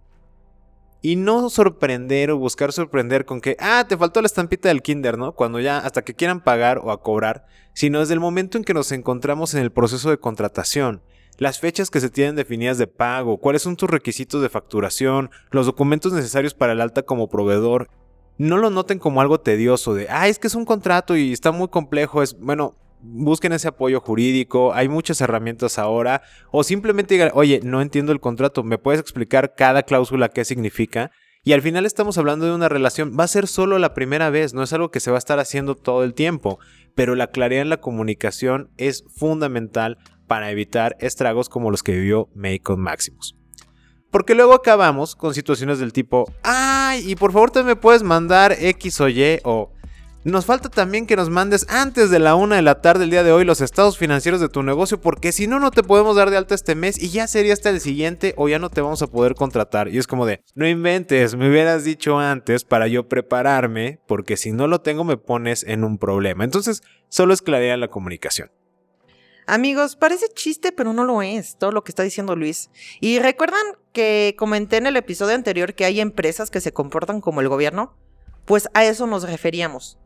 Y 1.03 1.17
no 1.17 1.51
sorprender 1.51 2.31
o 2.31 2.39
buscar 2.39 2.73
sorprender 2.73 3.25
con 3.25 3.41
que, 3.41 3.55
ah, 3.59 3.85
te 3.87 3.95
faltó 3.95 4.21
la 4.21 4.25
estampita 4.25 4.69
del 4.69 4.81
kinder, 4.81 5.19
¿no? 5.19 5.35
Cuando 5.35 5.59
ya 5.59 5.77
hasta 5.77 6.01
que 6.01 6.15
quieran 6.15 6.43
pagar 6.43 6.79
o 6.79 6.91
a 6.91 7.03
cobrar, 7.03 7.45
sino 7.73 7.99
desde 7.99 8.15
el 8.15 8.19
momento 8.19 8.57
en 8.57 8.63
que 8.63 8.73
nos 8.73 8.91
encontramos 8.91 9.53
en 9.53 9.61
el 9.61 9.71
proceso 9.71 10.09
de 10.09 10.17
contratación, 10.17 11.03
las 11.37 11.59
fechas 11.59 11.91
que 11.91 12.01
se 12.01 12.09
tienen 12.09 12.35
definidas 12.35 12.79
de 12.79 12.87
pago, 12.87 13.37
cuáles 13.37 13.61
son 13.61 13.75
tus 13.75 13.87
requisitos 13.87 14.41
de 14.41 14.49
facturación, 14.49 15.29
los 15.51 15.67
documentos 15.67 16.11
necesarios 16.11 16.55
para 16.55 16.73
el 16.73 16.81
alta 16.81 17.03
como 17.03 17.29
proveedor, 17.29 17.87
no 18.39 18.57
lo 18.57 18.69
noten 18.69 18.99
como 18.99 19.19
algo 19.21 19.41
tedioso 19.41 19.93
de, 19.93 20.07
ah, 20.09 20.29
es 20.29 20.39
que 20.39 20.47
es 20.47 20.55
un 20.55 20.63
contrato 20.63 21.15
y 21.17 21.33
está 21.33 21.51
muy 21.51 21.67
complejo, 21.67 22.23
es, 22.23 22.39
bueno, 22.39 22.77
busquen 23.01 23.51
ese 23.51 23.67
apoyo 23.67 23.99
jurídico, 23.99 24.73
hay 24.73 24.87
muchas 24.87 25.19
herramientas 25.19 25.77
ahora, 25.77 26.21
o 26.49 26.63
simplemente 26.63 27.13
digan, 27.13 27.31
oye, 27.33 27.59
no 27.63 27.81
entiendo 27.81 28.13
el 28.13 28.21
contrato, 28.21 28.63
¿me 28.63 28.77
puedes 28.77 29.01
explicar 29.01 29.55
cada 29.55 29.83
cláusula 29.83 30.29
qué 30.29 30.45
significa? 30.45 31.11
Y 31.43 31.51
al 31.51 31.61
final 31.61 31.85
estamos 31.85 32.17
hablando 32.17 32.45
de 32.45 32.55
una 32.55 32.69
relación, 32.69 33.17
va 33.19 33.25
a 33.25 33.27
ser 33.27 33.45
solo 33.45 33.77
la 33.77 33.93
primera 33.93 34.29
vez, 34.29 34.53
no 34.53 34.63
es 34.63 34.71
algo 34.71 34.89
que 34.89 35.01
se 35.01 35.11
va 35.11 35.17
a 35.17 35.19
estar 35.19 35.39
haciendo 35.39 35.75
todo 35.75 36.05
el 36.05 36.13
tiempo, 36.13 36.59
pero 36.95 37.15
la 37.15 37.31
claridad 37.31 37.63
en 37.63 37.69
la 37.69 37.81
comunicación 37.81 38.71
es 38.77 39.03
fundamental 39.17 39.97
para 40.27 40.49
evitar 40.49 40.95
estragos 41.01 41.49
como 41.49 41.71
los 41.71 41.83
que 41.83 41.91
vivió 41.91 42.29
May 42.35 42.59
con 42.59 42.79
Maximus. 42.79 43.38
Porque 44.11 44.35
luego 44.35 44.53
acabamos 44.53 45.15
con 45.15 45.33
situaciones 45.33 45.79
del 45.79 45.93
tipo, 45.93 46.31
ay, 46.43 47.03
y 47.09 47.15
por 47.15 47.31
favor 47.31 47.51
te 47.51 47.63
me 47.63 47.75
puedes 47.75 48.03
mandar 48.03 48.55
X 48.59 49.01
o 49.01 49.09
Y 49.09 49.39
o... 49.43 49.71
Nos 50.25 50.45
falta 50.45 50.67
también 50.67 51.07
que 51.07 51.15
nos 51.15 51.29
mandes 51.29 51.65
antes 51.69 52.09
de 52.09 52.19
la 52.19 52.35
una 52.35 52.57
de 52.57 52.61
la 52.61 52.81
tarde 52.81 53.05
el 53.05 53.09
día 53.09 53.23
de 53.23 53.31
hoy 53.31 53.45
los 53.45 53.61
estados 53.61 53.97
financieros 53.97 54.41
de 54.41 54.49
tu 54.49 54.63
negocio 54.63 54.99
porque 54.99 55.31
si 55.31 55.47
no 55.47 55.61
no 55.61 55.71
te 55.71 55.81
podemos 55.81 56.17
dar 56.17 56.29
de 56.29 56.35
alta 56.35 56.55
este 56.55 56.75
mes 56.75 57.01
y 57.01 57.09
ya 57.09 57.25
sería 57.25 57.53
hasta 57.53 57.69
el 57.69 57.79
siguiente 57.79 58.33
o 58.35 58.49
ya 58.49 58.59
no 58.59 58.69
te 58.69 58.81
vamos 58.81 59.01
a 59.01 59.07
poder 59.07 59.33
contratar. 59.33 59.87
Y 59.87 59.97
es 59.97 60.07
como 60.07 60.25
de, 60.25 60.41
no 60.55 60.67
inventes, 60.67 61.37
me 61.37 61.49
hubieras 61.49 61.85
dicho 61.85 62.19
antes 62.19 62.65
para 62.65 62.89
yo 62.89 63.07
prepararme 63.07 64.01
porque 64.07 64.35
si 64.35 64.51
no 64.51 64.67
lo 64.67 64.81
tengo 64.81 65.05
me 65.05 65.15
pones 65.15 65.63
en 65.63 65.85
un 65.85 65.97
problema. 65.97 66.43
Entonces 66.43 66.83
solo 67.07 67.33
es 67.33 67.41
claridad 67.41 67.77
la 67.77 67.87
comunicación. 67.87 68.51
Amigos, 69.49 69.95
parece 69.95 70.27
chiste, 70.29 70.71
pero 70.71 70.93
no 70.93 71.03
lo 71.03 71.23
es, 71.23 71.57
todo 71.57 71.71
lo 71.71 71.83
que 71.83 71.91
está 71.91 72.03
diciendo 72.03 72.35
Luis. 72.35 72.69
Y 73.01 73.17
recuerdan 73.17 73.63
que 73.93 74.35
comenté 74.37 74.77
en 74.77 74.85
el 74.85 74.95
episodio 74.95 75.33
anterior 75.33 75.73
que 75.73 75.85
hay 75.85 75.99
empresas 75.99 76.51
que 76.51 76.61
se 76.61 76.71
comportan 76.71 77.19
como 77.19 77.41
el 77.41 77.49
gobierno. 77.49 77.95
Pues 78.45 78.69
a 78.75 78.85
eso 78.85 79.07
nos 79.07 79.23
referíamos. 79.23 79.97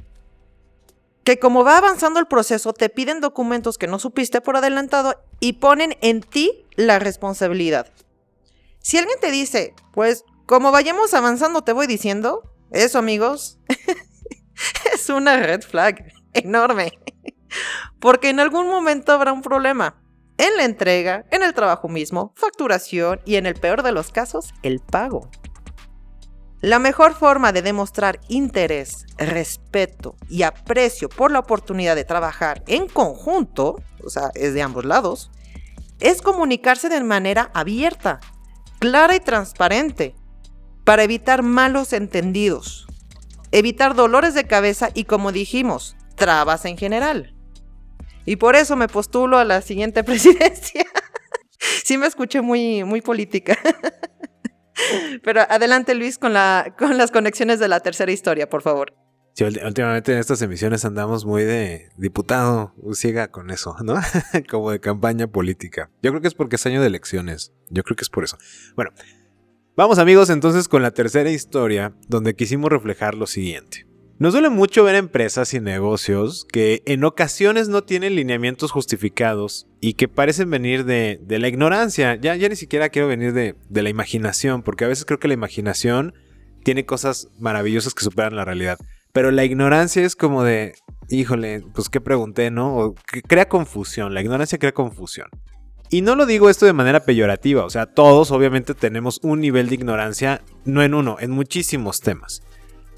Que 1.25 1.39
como 1.39 1.65
va 1.65 1.77
avanzando 1.77 2.21
el 2.21 2.27
proceso, 2.27 2.71
te 2.71 2.87
piden 2.87 3.19
documentos 3.19 3.77
que 3.77 3.87
no 3.87 3.99
supiste 3.99 4.39
por 4.39 4.55
adelantado 4.55 5.21
y 5.41 5.53
ponen 5.53 5.97
en 5.99 6.21
ti 6.21 6.65
la 6.77 6.99
responsabilidad. 6.99 7.91
Si 8.79 8.97
alguien 8.97 9.19
te 9.19 9.29
dice, 9.29 9.73
pues 9.91 10.23
como 10.45 10.71
vayamos 10.71 11.13
avanzando 11.13 11.65
te 11.65 11.73
voy 11.73 11.87
diciendo, 11.87 12.49
eso 12.71 12.97
amigos, 12.97 13.59
es 14.93 15.09
una 15.09 15.35
red 15.35 15.63
flag 15.63 16.13
enorme. 16.31 16.93
Porque 17.99 18.29
en 18.29 18.39
algún 18.39 18.69
momento 18.69 19.11
habrá 19.11 19.33
un 19.33 19.41
problema. 19.41 19.95
En 20.37 20.57
la 20.57 20.65
entrega, 20.65 21.25
en 21.31 21.43
el 21.43 21.53
trabajo 21.53 21.87
mismo, 21.87 22.33
facturación 22.35 23.21
y 23.25 23.35
en 23.35 23.45
el 23.45 23.55
peor 23.55 23.83
de 23.83 23.91
los 23.91 24.11
casos, 24.11 24.53
el 24.63 24.79
pago. 24.79 25.29
La 26.63 26.79
mejor 26.79 27.13
forma 27.13 27.51
de 27.51 27.61
demostrar 27.61 28.21
interés, 28.29 29.05
respeto 29.17 30.15
y 30.29 30.43
aprecio 30.43 31.09
por 31.09 31.29
la 31.29 31.39
oportunidad 31.39 31.95
de 31.95 32.05
trabajar 32.05 32.63
en 32.67 32.87
conjunto, 32.87 33.81
o 34.01 34.09
sea, 34.09 34.31
es 34.33 34.53
de 34.53 34.61
ambos 34.61 34.85
lados, 34.85 35.29
es 35.99 36.21
comunicarse 36.21 36.87
de 36.87 37.03
manera 37.03 37.51
abierta, 37.53 38.21
clara 38.79 39.15
y 39.15 39.19
transparente, 39.19 40.15
para 40.85 41.03
evitar 41.03 41.43
malos 41.43 41.93
entendidos, 41.93 42.87
evitar 43.51 43.93
dolores 43.93 44.33
de 44.33 44.47
cabeza 44.47 44.89
y, 44.93 45.03
como 45.03 45.31
dijimos, 45.31 45.95
trabas 46.15 46.63
en 46.65 46.77
general. 46.77 47.32
Y 48.25 48.37
por 48.37 48.55
eso 48.55 48.75
me 48.75 48.87
postulo 48.87 49.37
a 49.37 49.45
la 49.45 49.61
siguiente 49.61 50.03
presidencia. 50.05 50.85
sí 51.83 51.97
me 51.97 52.07
escuché 52.07 52.41
muy, 52.41 52.83
muy 52.83 53.01
política. 53.01 53.57
Pero 55.23 55.41
adelante 55.41 55.95
Luis 55.95 56.17
con, 56.17 56.33
la, 56.33 56.75
con 56.77 56.97
las 56.97 57.11
conexiones 57.11 57.59
de 57.59 57.67
la 57.67 57.79
tercera 57.79 58.11
historia, 58.11 58.49
por 58.49 58.61
favor. 58.61 58.93
Sí, 59.33 59.43
últimamente 59.43 60.13
en 60.13 60.19
estas 60.19 60.41
emisiones 60.43 60.85
andamos 60.85 61.25
muy 61.25 61.43
de 61.43 61.89
diputado 61.97 62.75
ciega 62.93 63.29
con 63.29 63.49
eso, 63.49 63.75
¿no? 63.83 63.95
Como 64.49 64.69
de 64.69 64.79
campaña 64.79 65.27
política. 65.27 65.89
Yo 66.03 66.11
creo 66.11 66.21
que 66.21 66.27
es 66.27 66.35
porque 66.35 66.57
es 66.57 66.65
año 66.67 66.81
de 66.81 66.87
elecciones. 66.87 67.51
Yo 67.69 67.83
creo 67.83 67.95
que 67.95 68.03
es 68.03 68.09
por 68.09 68.23
eso. 68.23 68.37
Bueno, 68.75 68.91
vamos 69.75 69.97
amigos 69.97 70.29
entonces 70.29 70.67
con 70.67 70.83
la 70.83 70.91
tercera 70.91 71.31
historia 71.31 71.95
donde 72.07 72.35
quisimos 72.35 72.71
reflejar 72.71 73.15
lo 73.15 73.25
siguiente. 73.25 73.87
Nos 74.19 74.33
duele 74.33 74.49
mucho 74.49 74.83
ver 74.83 74.95
empresas 74.95 75.53
y 75.53 75.59
negocios 75.59 76.45
que 76.51 76.83
en 76.85 77.03
ocasiones 77.03 77.67
no 77.67 77.83
tienen 77.83 78.15
lineamientos 78.15 78.71
justificados 78.71 79.67
y 79.81 79.95
que 79.95 80.07
parecen 80.07 80.49
venir 80.49 80.85
de, 80.85 81.19
la 81.27 81.47
ignorancia. 81.47 82.15
Ya, 82.15 82.35
ni 82.35 82.55
siquiera 82.55 82.89
quiero 82.89 83.07
venir 83.07 83.33
de, 83.33 83.55
de 83.69 83.81
la 83.81 83.89
imaginación, 83.89 84.61
porque 84.61 84.85
a 84.85 84.87
veces 84.87 85.05
creo 85.05 85.19
que 85.19 85.27
la 85.27 85.33
imaginación 85.33 86.13
tiene 86.63 86.85
cosas 86.85 87.27
maravillosas 87.39 87.93
que 87.93 88.03
superan 88.03 88.35
la 88.35 88.45
realidad. 88.45 88.77
Pero 89.13 89.31
la 89.31 89.45
ignorancia 89.45 90.03
es 90.03 90.15
como 90.15 90.43
de, 90.43 90.73
híjole, 91.09 91.63
pues 91.73 91.89
qué 91.89 91.99
pregunté, 91.99 92.51
¿no? 92.51 92.77
O 92.77 92.95
que 92.95 93.21
crea 93.21 93.49
confusión, 93.49 94.13
la 94.13 94.21
ignorancia 94.21 94.57
crea 94.57 94.73
confusión. 94.73 95.27
Y 95.89 96.01
no 96.01 96.15
lo 96.15 96.25
digo 96.25 96.49
esto 96.49 96.65
de 96.65 96.73
manera 96.73 97.05
peyorativa, 97.05 97.65
o 97.65 97.69
sea, 97.69 97.85
todos 97.85 98.31
obviamente 98.31 98.73
tenemos 98.73 99.19
un 99.21 99.41
nivel 99.41 99.69
de 99.69 99.75
ignorancia, 99.75 100.41
no 100.65 100.81
en 100.81 100.95
uno, 100.95 101.17
en 101.19 101.29
muchísimos 101.29 102.01
temas. 102.01 102.41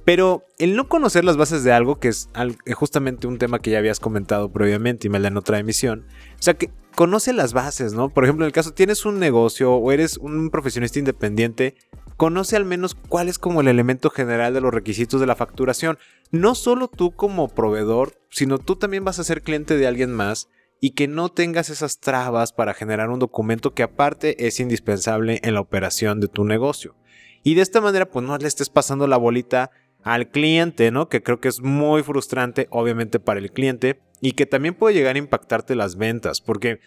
Pero 0.06 0.46
el 0.60 0.76
no 0.76 0.88
conocer 0.88 1.26
las 1.26 1.36
bases 1.36 1.64
de 1.64 1.74
algo, 1.74 2.00
que 2.00 2.10
es 2.10 2.30
eh, 2.36 2.74
justamente 2.74 3.26
un 3.26 3.40
tema 3.40 3.60
que 3.60 3.72
ya 3.72 3.80
habías 3.80 4.00
comentado 4.00 4.52
previamente 4.52 5.08
y 5.08 5.10
me 5.10 5.18
en 5.18 5.36
otra 5.36 5.58
emisión, 5.58 6.06
o 6.40 6.44
sea 6.44 6.54
que 6.54 6.70
conoce 6.94 7.34
las 7.34 7.54
bases, 7.54 7.94
¿no? 7.94 8.10
Por 8.10 8.24
ejemplo, 8.24 8.46
en 8.46 8.48
el 8.48 8.54
caso 8.54 8.72
tienes 8.72 9.06
un 9.06 9.20
negocio 9.20 9.74
o 9.74 9.92
eres 9.92 10.18
un 10.18 10.52
profesionista 10.52 11.00
independiente, 11.00 11.76
conoce 12.18 12.56
al 12.56 12.66
menos 12.66 12.96
cuál 12.96 13.28
es 13.28 13.40
como 13.40 13.62
el 13.62 13.68
elemento 13.68 14.10
general 14.10 14.54
de 14.54 14.62
los 14.62 14.74
requisitos 14.74 15.20
de 15.20 15.28
la 15.28 15.36
facturación. 15.36 15.98
No 16.32 16.56
solo 16.56 16.88
tú 16.88 17.12
como 17.12 17.50
proveedor, 17.50 18.14
sino 18.30 18.60
tú 18.60 18.76
también 18.76 19.04
vas 19.04 19.20
a 19.20 19.24
ser 19.24 19.42
cliente 19.42 19.76
de 19.76 19.88
alguien 19.88 20.12
más 20.12 20.50
y 20.80 20.92
que 20.92 21.08
no 21.08 21.30
tengas 21.30 21.70
esas 21.70 22.00
trabas 22.00 22.54
para 22.54 22.74
generar 22.74 23.10
un 23.10 23.20
documento 23.20 23.74
que 23.74 23.84
aparte 23.84 24.48
es 24.48 24.60
indispensable 24.60 25.40
en 25.44 25.54
la 25.54 25.62
operación 25.62 26.20
de 26.20 26.28
tu 26.28 26.46
negocio. 26.46 26.96
Y 27.44 27.56
de 27.56 27.62
esta 27.62 27.82
manera 27.82 28.10
pues 28.10 28.26
no 28.26 28.38
le 28.38 28.48
estés 28.48 28.70
pasando 28.70 29.08
la 29.08 29.18
bolita 29.18 29.72
al 30.06 30.30
cliente, 30.30 30.92
¿no? 30.92 31.10
Que 31.10 31.24
creo 31.24 31.42
que 31.42 31.48
es 31.48 31.62
muy 31.62 32.04
frustrante, 32.04 32.68
obviamente, 32.70 33.20
para 33.20 33.40
el 33.40 33.52
cliente 33.52 34.00
y 34.22 34.34
que 34.34 34.46
también 34.46 34.76
puede 34.76 34.94
llegar 34.94 35.16
a 35.16 35.20
impactarte 35.20 35.76
las 35.76 35.98
ventas, 35.98 36.42
porque 36.42 36.80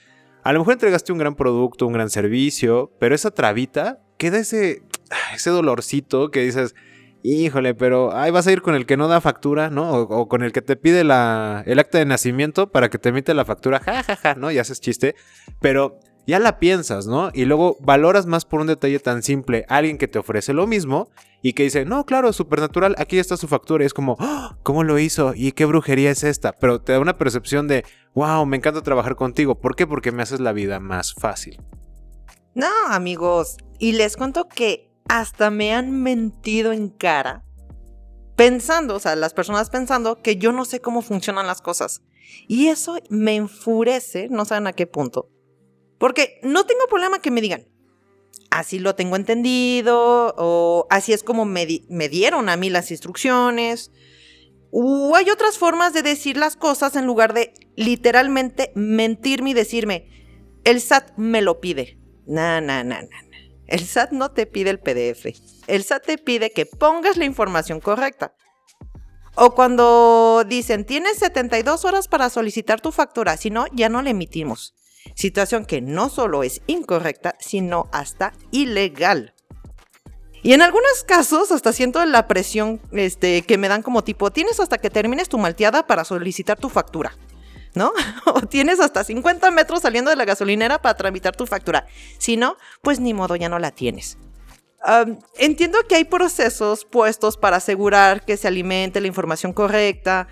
a 0.44 0.52
lo 0.52 0.60
mejor 0.60 0.74
entregaste 0.74 1.12
un 1.12 1.18
gran 1.18 1.34
producto, 1.34 1.86
un 1.86 1.92
gran 1.92 2.10
servicio, 2.10 2.92
pero 3.00 3.16
esa 3.16 3.32
trabita 3.32 3.98
queda 4.18 4.38
ese, 4.38 4.82
ese 5.34 5.50
dolorcito 5.50 6.30
que 6.30 6.44
dices, 6.44 6.76
híjole, 7.24 7.74
pero 7.74 8.16
ahí 8.16 8.30
vas 8.30 8.46
a 8.46 8.52
ir 8.52 8.62
con 8.62 8.76
el 8.76 8.86
que 8.86 8.96
no 8.96 9.08
da 9.08 9.20
factura, 9.20 9.68
¿no? 9.68 9.94
O, 9.94 10.28
con 10.28 10.44
el 10.44 10.52
que 10.52 10.62
te 10.62 10.76
pide 10.76 11.02
la, 11.02 11.64
el 11.66 11.80
acta 11.80 11.98
de 11.98 12.06
nacimiento 12.06 12.70
para 12.70 12.88
que 12.88 12.98
te 12.98 13.08
emite 13.08 13.34
la 13.34 13.44
factura, 13.44 13.80
jajaja, 13.80 14.14
ja, 14.14 14.16
ja, 14.16 14.34
¿no? 14.36 14.52
Y 14.52 14.58
haces 14.58 14.80
chiste, 14.80 15.16
pero 15.60 15.98
ya 16.28 16.38
la 16.38 16.58
piensas, 16.58 17.06
¿no? 17.06 17.30
Y 17.32 17.46
luego 17.46 17.78
valoras 17.80 18.26
más 18.26 18.44
por 18.44 18.60
un 18.60 18.66
detalle 18.66 18.98
tan 18.98 19.22
simple 19.22 19.64
alguien 19.66 19.96
que 19.96 20.08
te 20.08 20.18
ofrece 20.18 20.52
lo 20.52 20.66
mismo 20.66 21.08
y 21.40 21.54
que 21.54 21.62
dice, 21.62 21.86
no, 21.86 22.04
claro, 22.04 22.34
supernatural, 22.34 22.94
aquí 22.98 23.18
está 23.18 23.38
su 23.38 23.48
factura. 23.48 23.82
Y 23.82 23.86
es 23.86 23.94
como, 23.94 24.14
¡Ah! 24.20 24.58
¿cómo 24.62 24.84
lo 24.84 24.98
hizo? 24.98 25.32
¿Y 25.34 25.52
qué 25.52 25.64
brujería 25.64 26.10
es 26.10 26.24
esta? 26.24 26.52
Pero 26.52 26.82
te 26.82 26.92
da 26.92 27.00
una 27.00 27.16
percepción 27.16 27.66
de, 27.66 27.82
wow, 28.14 28.44
me 28.44 28.58
encanta 28.58 28.82
trabajar 28.82 29.16
contigo. 29.16 29.58
¿Por 29.58 29.74
qué? 29.74 29.86
Porque 29.86 30.12
me 30.12 30.22
haces 30.22 30.38
la 30.38 30.52
vida 30.52 30.80
más 30.80 31.14
fácil. 31.14 31.62
No, 32.54 32.68
amigos. 32.90 33.56
Y 33.78 33.92
les 33.92 34.18
cuento 34.18 34.48
que 34.48 34.92
hasta 35.08 35.48
me 35.48 35.72
han 35.72 36.02
mentido 36.02 36.72
en 36.72 36.90
cara. 36.90 37.42
Pensando, 38.36 38.96
o 38.96 39.00
sea, 39.00 39.16
las 39.16 39.32
personas 39.32 39.70
pensando 39.70 40.20
que 40.20 40.36
yo 40.36 40.52
no 40.52 40.66
sé 40.66 40.80
cómo 40.80 41.00
funcionan 41.00 41.46
las 41.46 41.62
cosas. 41.62 42.02
Y 42.46 42.66
eso 42.66 42.98
me 43.08 43.36
enfurece, 43.36 44.28
no 44.30 44.44
saben 44.44 44.66
a 44.66 44.74
qué 44.74 44.86
punto. 44.86 45.30
Porque 45.98 46.40
no 46.42 46.64
tengo 46.64 46.86
problema 46.88 47.20
que 47.20 47.30
me 47.30 47.40
digan, 47.40 47.66
así 48.50 48.78
lo 48.78 48.94
tengo 48.94 49.16
entendido, 49.16 50.34
o 50.36 50.86
así 50.90 51.12
es 51.12 51.22
como 51.22 51.44
me, 51.44 51.66
me 51.88 52.08
dieron 52.08 52.48
a 52.48 52.56
mí 52.56 52.70
las 52.70 52.90
instrucciones. 52.90 53.90
O 54.70 55.16
hay 55.16 55.30
otras 55.30 55.58
formas 55.58 55.92
de 55.92 56.02
decir 56.02 56.36
las 56.36 56.56
cosas 56.56 56.94
en 56.96 57.06
lugar 57.06 57.32
de 57.32 57.52
literalmente 57.76 58.70
mentirme 58.74 59.50
y 59.50 59.54
decirme, 59.54 60.08
el 60.64 60.80
SAT 60.80 61.16
me 61.16 61.40
lo 61.42 61.60
pide. 61.60 61.98
No, 62.26 62.60
no, 62.60 62.84
no, 62.84 63.00
no. 63.00 63.08
El 63.66 63.86
SAT 63.86 64.12
no 64.12 64.30
te 64.30 64.46
pide 64.46 64.70
el 64.70 64.80
PDF. 64.80 65.26
El 65.66 65.84
SAT 65.84 66.04
te 66.04 66.18
pide 66.18 66.50
que 66.50 66.66
pongas 66.66 67.16
la 67.16 67.24
información 67.24 67.80
correcta. 67.80 68.34
O 69.34 69.54
cuando 69.54 70.44
dicen, 70.46 70.84
tienes 70.84 71.18
72 71.18 71.84
horas 71.84 72.08
para 72.08 72.28
solicitar 72.28 72.80
tu 72.80 72.90
factura, 72.90 73.36
si 73.36 73.50
no, 73.50 73.66
ya 73.72 73.88
no 73.88 74.02
la 74.02 74.10
emitimos. 74.10 74.74
Situación 75.14 75.64
que 75.64 75.80
no 75.80 76.08
solo 76.08 76.42
es 76.42 76.62
incorrecta, 76.66 77.34
sino 77.40 77.88
hasta 77.92 78.32
ilegal. 78.50 79.34
Y 80.42 80.52
en 80.52 80.62
algunos 80.62 81.04
casos 81.04 81.50
hasta 81.50 81.72
siento 81.72 82.04
la 82.04 82.28
presión 82.28 82.80
este, 82.92 83.42
que 83.42 83.58
me 83.58 83.68
dan 83.68 83.82
como 83.82 84.04
tipo, 84.04 84.30
tienes 84.30 84.60
hasta 84.60 84.78
que 84.78 84.90
termines 84.90 85.28
tu 85.28 85.38
malteada 85.38 85.86
para 85.86 86.04
solicitar 86.04 86.58
tu 86.58 86.68
factura. 86.68 87.16
¿No? 87.74 87.92
O 88.26 88.40
tienes 88.42 88.80
hasta 88.80 89.04
50 89.04 89.50
metros 89.50 89.82
saliendo 89.82 90.10
de 90.10 90.16
la 90.16 90.24
gasolinera 90.24 90.80
para 90.80 90.96
tramitar 90.96 91.36
tu 91.36 91.46
factura. 91.46 91.86
Si 92.18 92.36
no, 92.36 92.56
pues 92.82 92.98
ni 92.98 93.14
modo, 93.14 93.36
ya 93.36 93.48
no 93.48 93.58
la 93.58 93.70
tienes 93.70 94.18
entiendo 95.38 95.78
que 95.88 95.96
hay 95.96 96.04
procesos 96.04 96.84
puestos 96.84 97.36
para 97.36 97.56
asegurar 97.56 98.24
que 98.24 98.36
se 98.36 98.48
alimente 98.48 99.00
la 99.00 99.08
información 99.08 99.52
correcta 99.52 100.28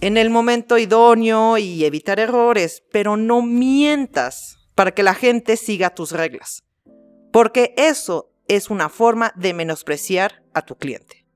en 0.00 0.16
el 0.16 0.30
momento 0.30 0.78
idóneo 0.78 1.58
y 1.58 1.84
evitar 1.84 2.20
errores, 2.20 2.82
pero 2.92 3.16
no 3.16 3.42
mientas 3.42 4.56
para 4.74 4.92
que 4.92 5.02
la 5.02 5.14
gente 5.14 5.56
siga 5.56 5.90
tus 5.90 6.12
reglas, 6.12 6.64
porque 7.32 7.74
eso 7.76 8.30
es 8.48 8.70
una 8.70 8.88
forma 8.88 9.32
de 9.36 9.54
menospreciar 9.54 10.42
a 10.54 10.62
tu 10.62 10.76
cliente. 10.76 11.26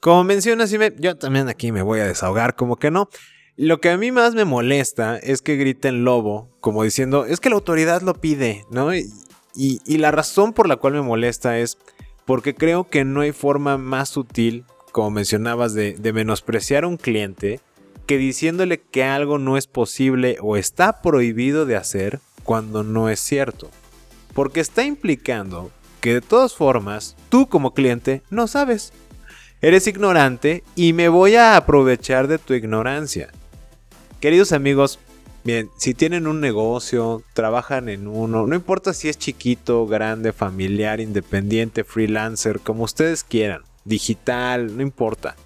Como 0.00 0.24
mencionas, 0.24 0.74
yo 0.98 1.16
también 1.16 1.48
aquí 1.48 1.72
me 1.72 1.82
voy 1.82 2.00
a 2.00 2.06
desahogar, 2.06 2.54
como 2.54 2.76
que 2.76 2.90
no. 2.90 3.08
Lo 3.56 3.80
que 3.80 3.90
a 3.90 3.98
mí 3.98 4.12
más 4.12 4.34
me 4.34 4.46
molesta 4.46 5.18
es 5.18 5.42
que 5.42 5.56
griten 5.56 6.04
lobo, 6.04 6.56
como 6.60 6.82
diciendo, 6.82 7.26
es 7.26 7.40
que 7.40 7.50
la 7.50 7.56
autoridad 7.56 8.00
lo 8.00 8.14
pide, 8.14 8.64
¿no? 8.70 8.94
Y, 8.94 9.10
la 9.98 10.10
razón 10.10 10.52
por 10.52 10.68
la 10.68 10.76
cual 10.76 10.94
me 10.94 11.02
molesta 11.02 11.58
es 11.58 11.76
porque 12.24 12.54
creo 12.54 12.88
que 12.88 13.04
no 13.04 13.20
hay 13.20 13.32
forma 13.32 13.76
más 13.76 14.08
sutil, 14.08 14.64
como 14.92 15.10
mencionabas, 15.10 15.74
de, 15.74 15.94
de 15.94 16.12
menospreciar 16.12 16.84
a 16.84 16.88
un 16.88 16.96
cliente 16.96 17.60
que 18.10 18.18
diciéndole 18.18 18.80
que 18.80 19.04
algo 19.04 19.38
no 19.38 19.56
es 19.56 19.68
posible 19.68 20.36
o 20.40 20.56
está 20.56 21.00
prohibido 21.00 21.64
de 21.64 21.76
hacer 21.76 22.18
cuando 22.42 22.82
no 22.82 23.08
es 23.08 23.20
cierto. 23.20 23.70
Porque 24.34 24.58
está 24.58 24.82
implicando 24.82 25.70
que 26.00 26.14
de 26.14 26.20
todas 26.20 26.56
formas, 26.56 27.14
tú 27.28 27.46
como 27.48 27.72
cliente 27.72 28.22
no 28.28 28.48
sabes. 28.48 28.92
Eres 29.62 29.86
ignorante 29.86 30.64
y 30.74 30.92
me 30.92 31.08
voy 31.08 31.36
a 31.36 31.54
aprovechar 31.56 32.26
de 32.26 32.38
tu 32.38 32.52
ignorancia. 32.54 33.30
Queridos 34.18 34.50
amigos, 34.50 34.98
Bien, 35.44 35.70
si 35.78 35.94
tienen 35.94 36.26
un 36.26 36.40
negocio, 36.40 37.22
trabajan 37.32 37.88
en 37.88 38.08
uno, 38.08 38.44
no 38.44 38.56
importa 38.56 38.92
si 38.92 39.08
es 39.08 39.18
chiquito, 39.18 39.86
grande, 39.86 40.32
familiar, 40.32 40.98
independiente, 41.00 41.84
freelancer, 41.84 42.58
como 42.58 42.82
ustedes 42.82 43.22
quieran, 43.22 43.62
digital, 43.84 44.76
no 44.76 44.82
importa. 44.82 45.36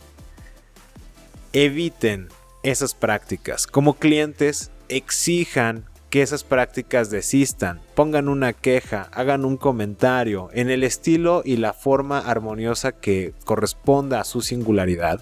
Eviten 1.52 2.28
esas 2.64 2.94
prácticas. 2.94 3.68
Como 3.68 3.94
clientes, 3.94 4.72
exijan 4.88 5.84
que 6.10 6.22
esas 6.22 6.44
prácticas 6.44 7.10
desistan, 7.10 7.80
pongan 7.94 8.28
una 8.28 8.52
queja, 8.52 9.08
hagan 9.12 9.44
un 9.44 9.56
comentario 9.56 10.48
en 10.52 10.70
el 10.70 10.82
estilo 10.82 11.42
y 11.44 11.56
la 11.56 11.72
forma 11.72 12.18
armoniosa 12.18 12.92
que 12.92 13.34
corresponda 13.44 14.20
a 14.20 14.24
su 14.24 14.40
singularidad. 14.40 15.20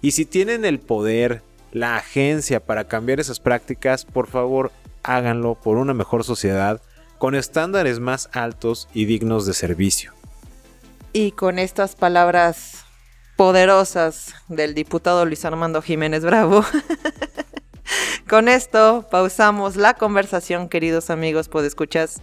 Y 0.00 0.12
si 0.12 0.24
tienen 0.24 0.64
el 0.64 0.80
poder 0.80 1.42
la 1.72 1.96
agencia 1.96 2.60
para 2.60 2.84
cambiar 2.88 3.20
esas 3.20 3.40
prácticas, 3.40 4.04
por 4.04 4.26
favor 4.26 4.72
háganlo 5.02 5.54
por 5.54 5.78
una 5.78 5.94
mejor 5.94 6.24
sociedad 6.24 6.82
con 7.18 7.34
estándares 7.34 8.00
más 8.00 8.28
altos 8.32 8.88
y 8.92 9.04
dignos 9.04 9.46
de 9.46 9.54
servicio. 9.54 10.12
Y 11.12 11.30
con 11.32 11.58
estas 11.58 11.94
palabras 11.94 12.81
poderosas 13.42 14.36
del 14.46 14.72
diputado 14.72 15.24
Luis 15.24 15.44
Armando 15.44 15.82
Jiménez 15.82 16.24
Bravo, 16.24 16.64
con 18.28 18.46
esto 18.46 19.08
pausamos 19.10 19.74
la 19.74 19.94
conversación, 19.94 20.68
queridos 20.68 21.10
amigos, 21.10 21.50
escuchas. 21.64 22.22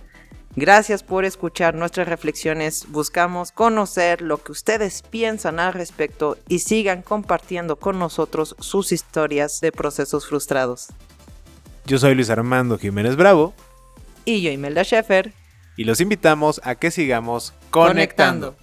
Gracias 0.56 1.04
por 1.04 1.26
escuchar 1.26 1.76
nuestras 1.76 2.08
reflexiones. 2.08 2.86
Buscamos 2.88 3.52
conocer 3.52 4.22
lo 4.22 4.42
que 4.42 4.54
ustedes 4.54 5.02
piensan 5.02 5.60
al 5.60 5.74
respecto 5.74 6.38
y 6.48 6.60
sigan 6.60 7.02
compartiendo 7.02 7.76
con 7.76 8.00
nosotros 8.00 8.56
sus 8.60 8.94
historias 8.94 9.60
de 9.60 9.74
procesos 9.74 10.26
frustrados. 10.26 10.88
Yo 11.86 11.98
soy 11.98 12.16
Luis 12.16 12.30
Armando 12.30 12.78
Jiménez 12.78 13.18
Bravo. 13.18 13.54
Y 14.24 14.40
yo 14.40 14.52
Imelda 14.52 14.86
Schaefer. 14.86 15.34
Y 15.76 15.84
los 15.84 16.00
invitamos 16.00 16.62
a 16.64 16.76
que 16.76 16.92
sigamos 16.92 17.54
conectando. 17.72 18.56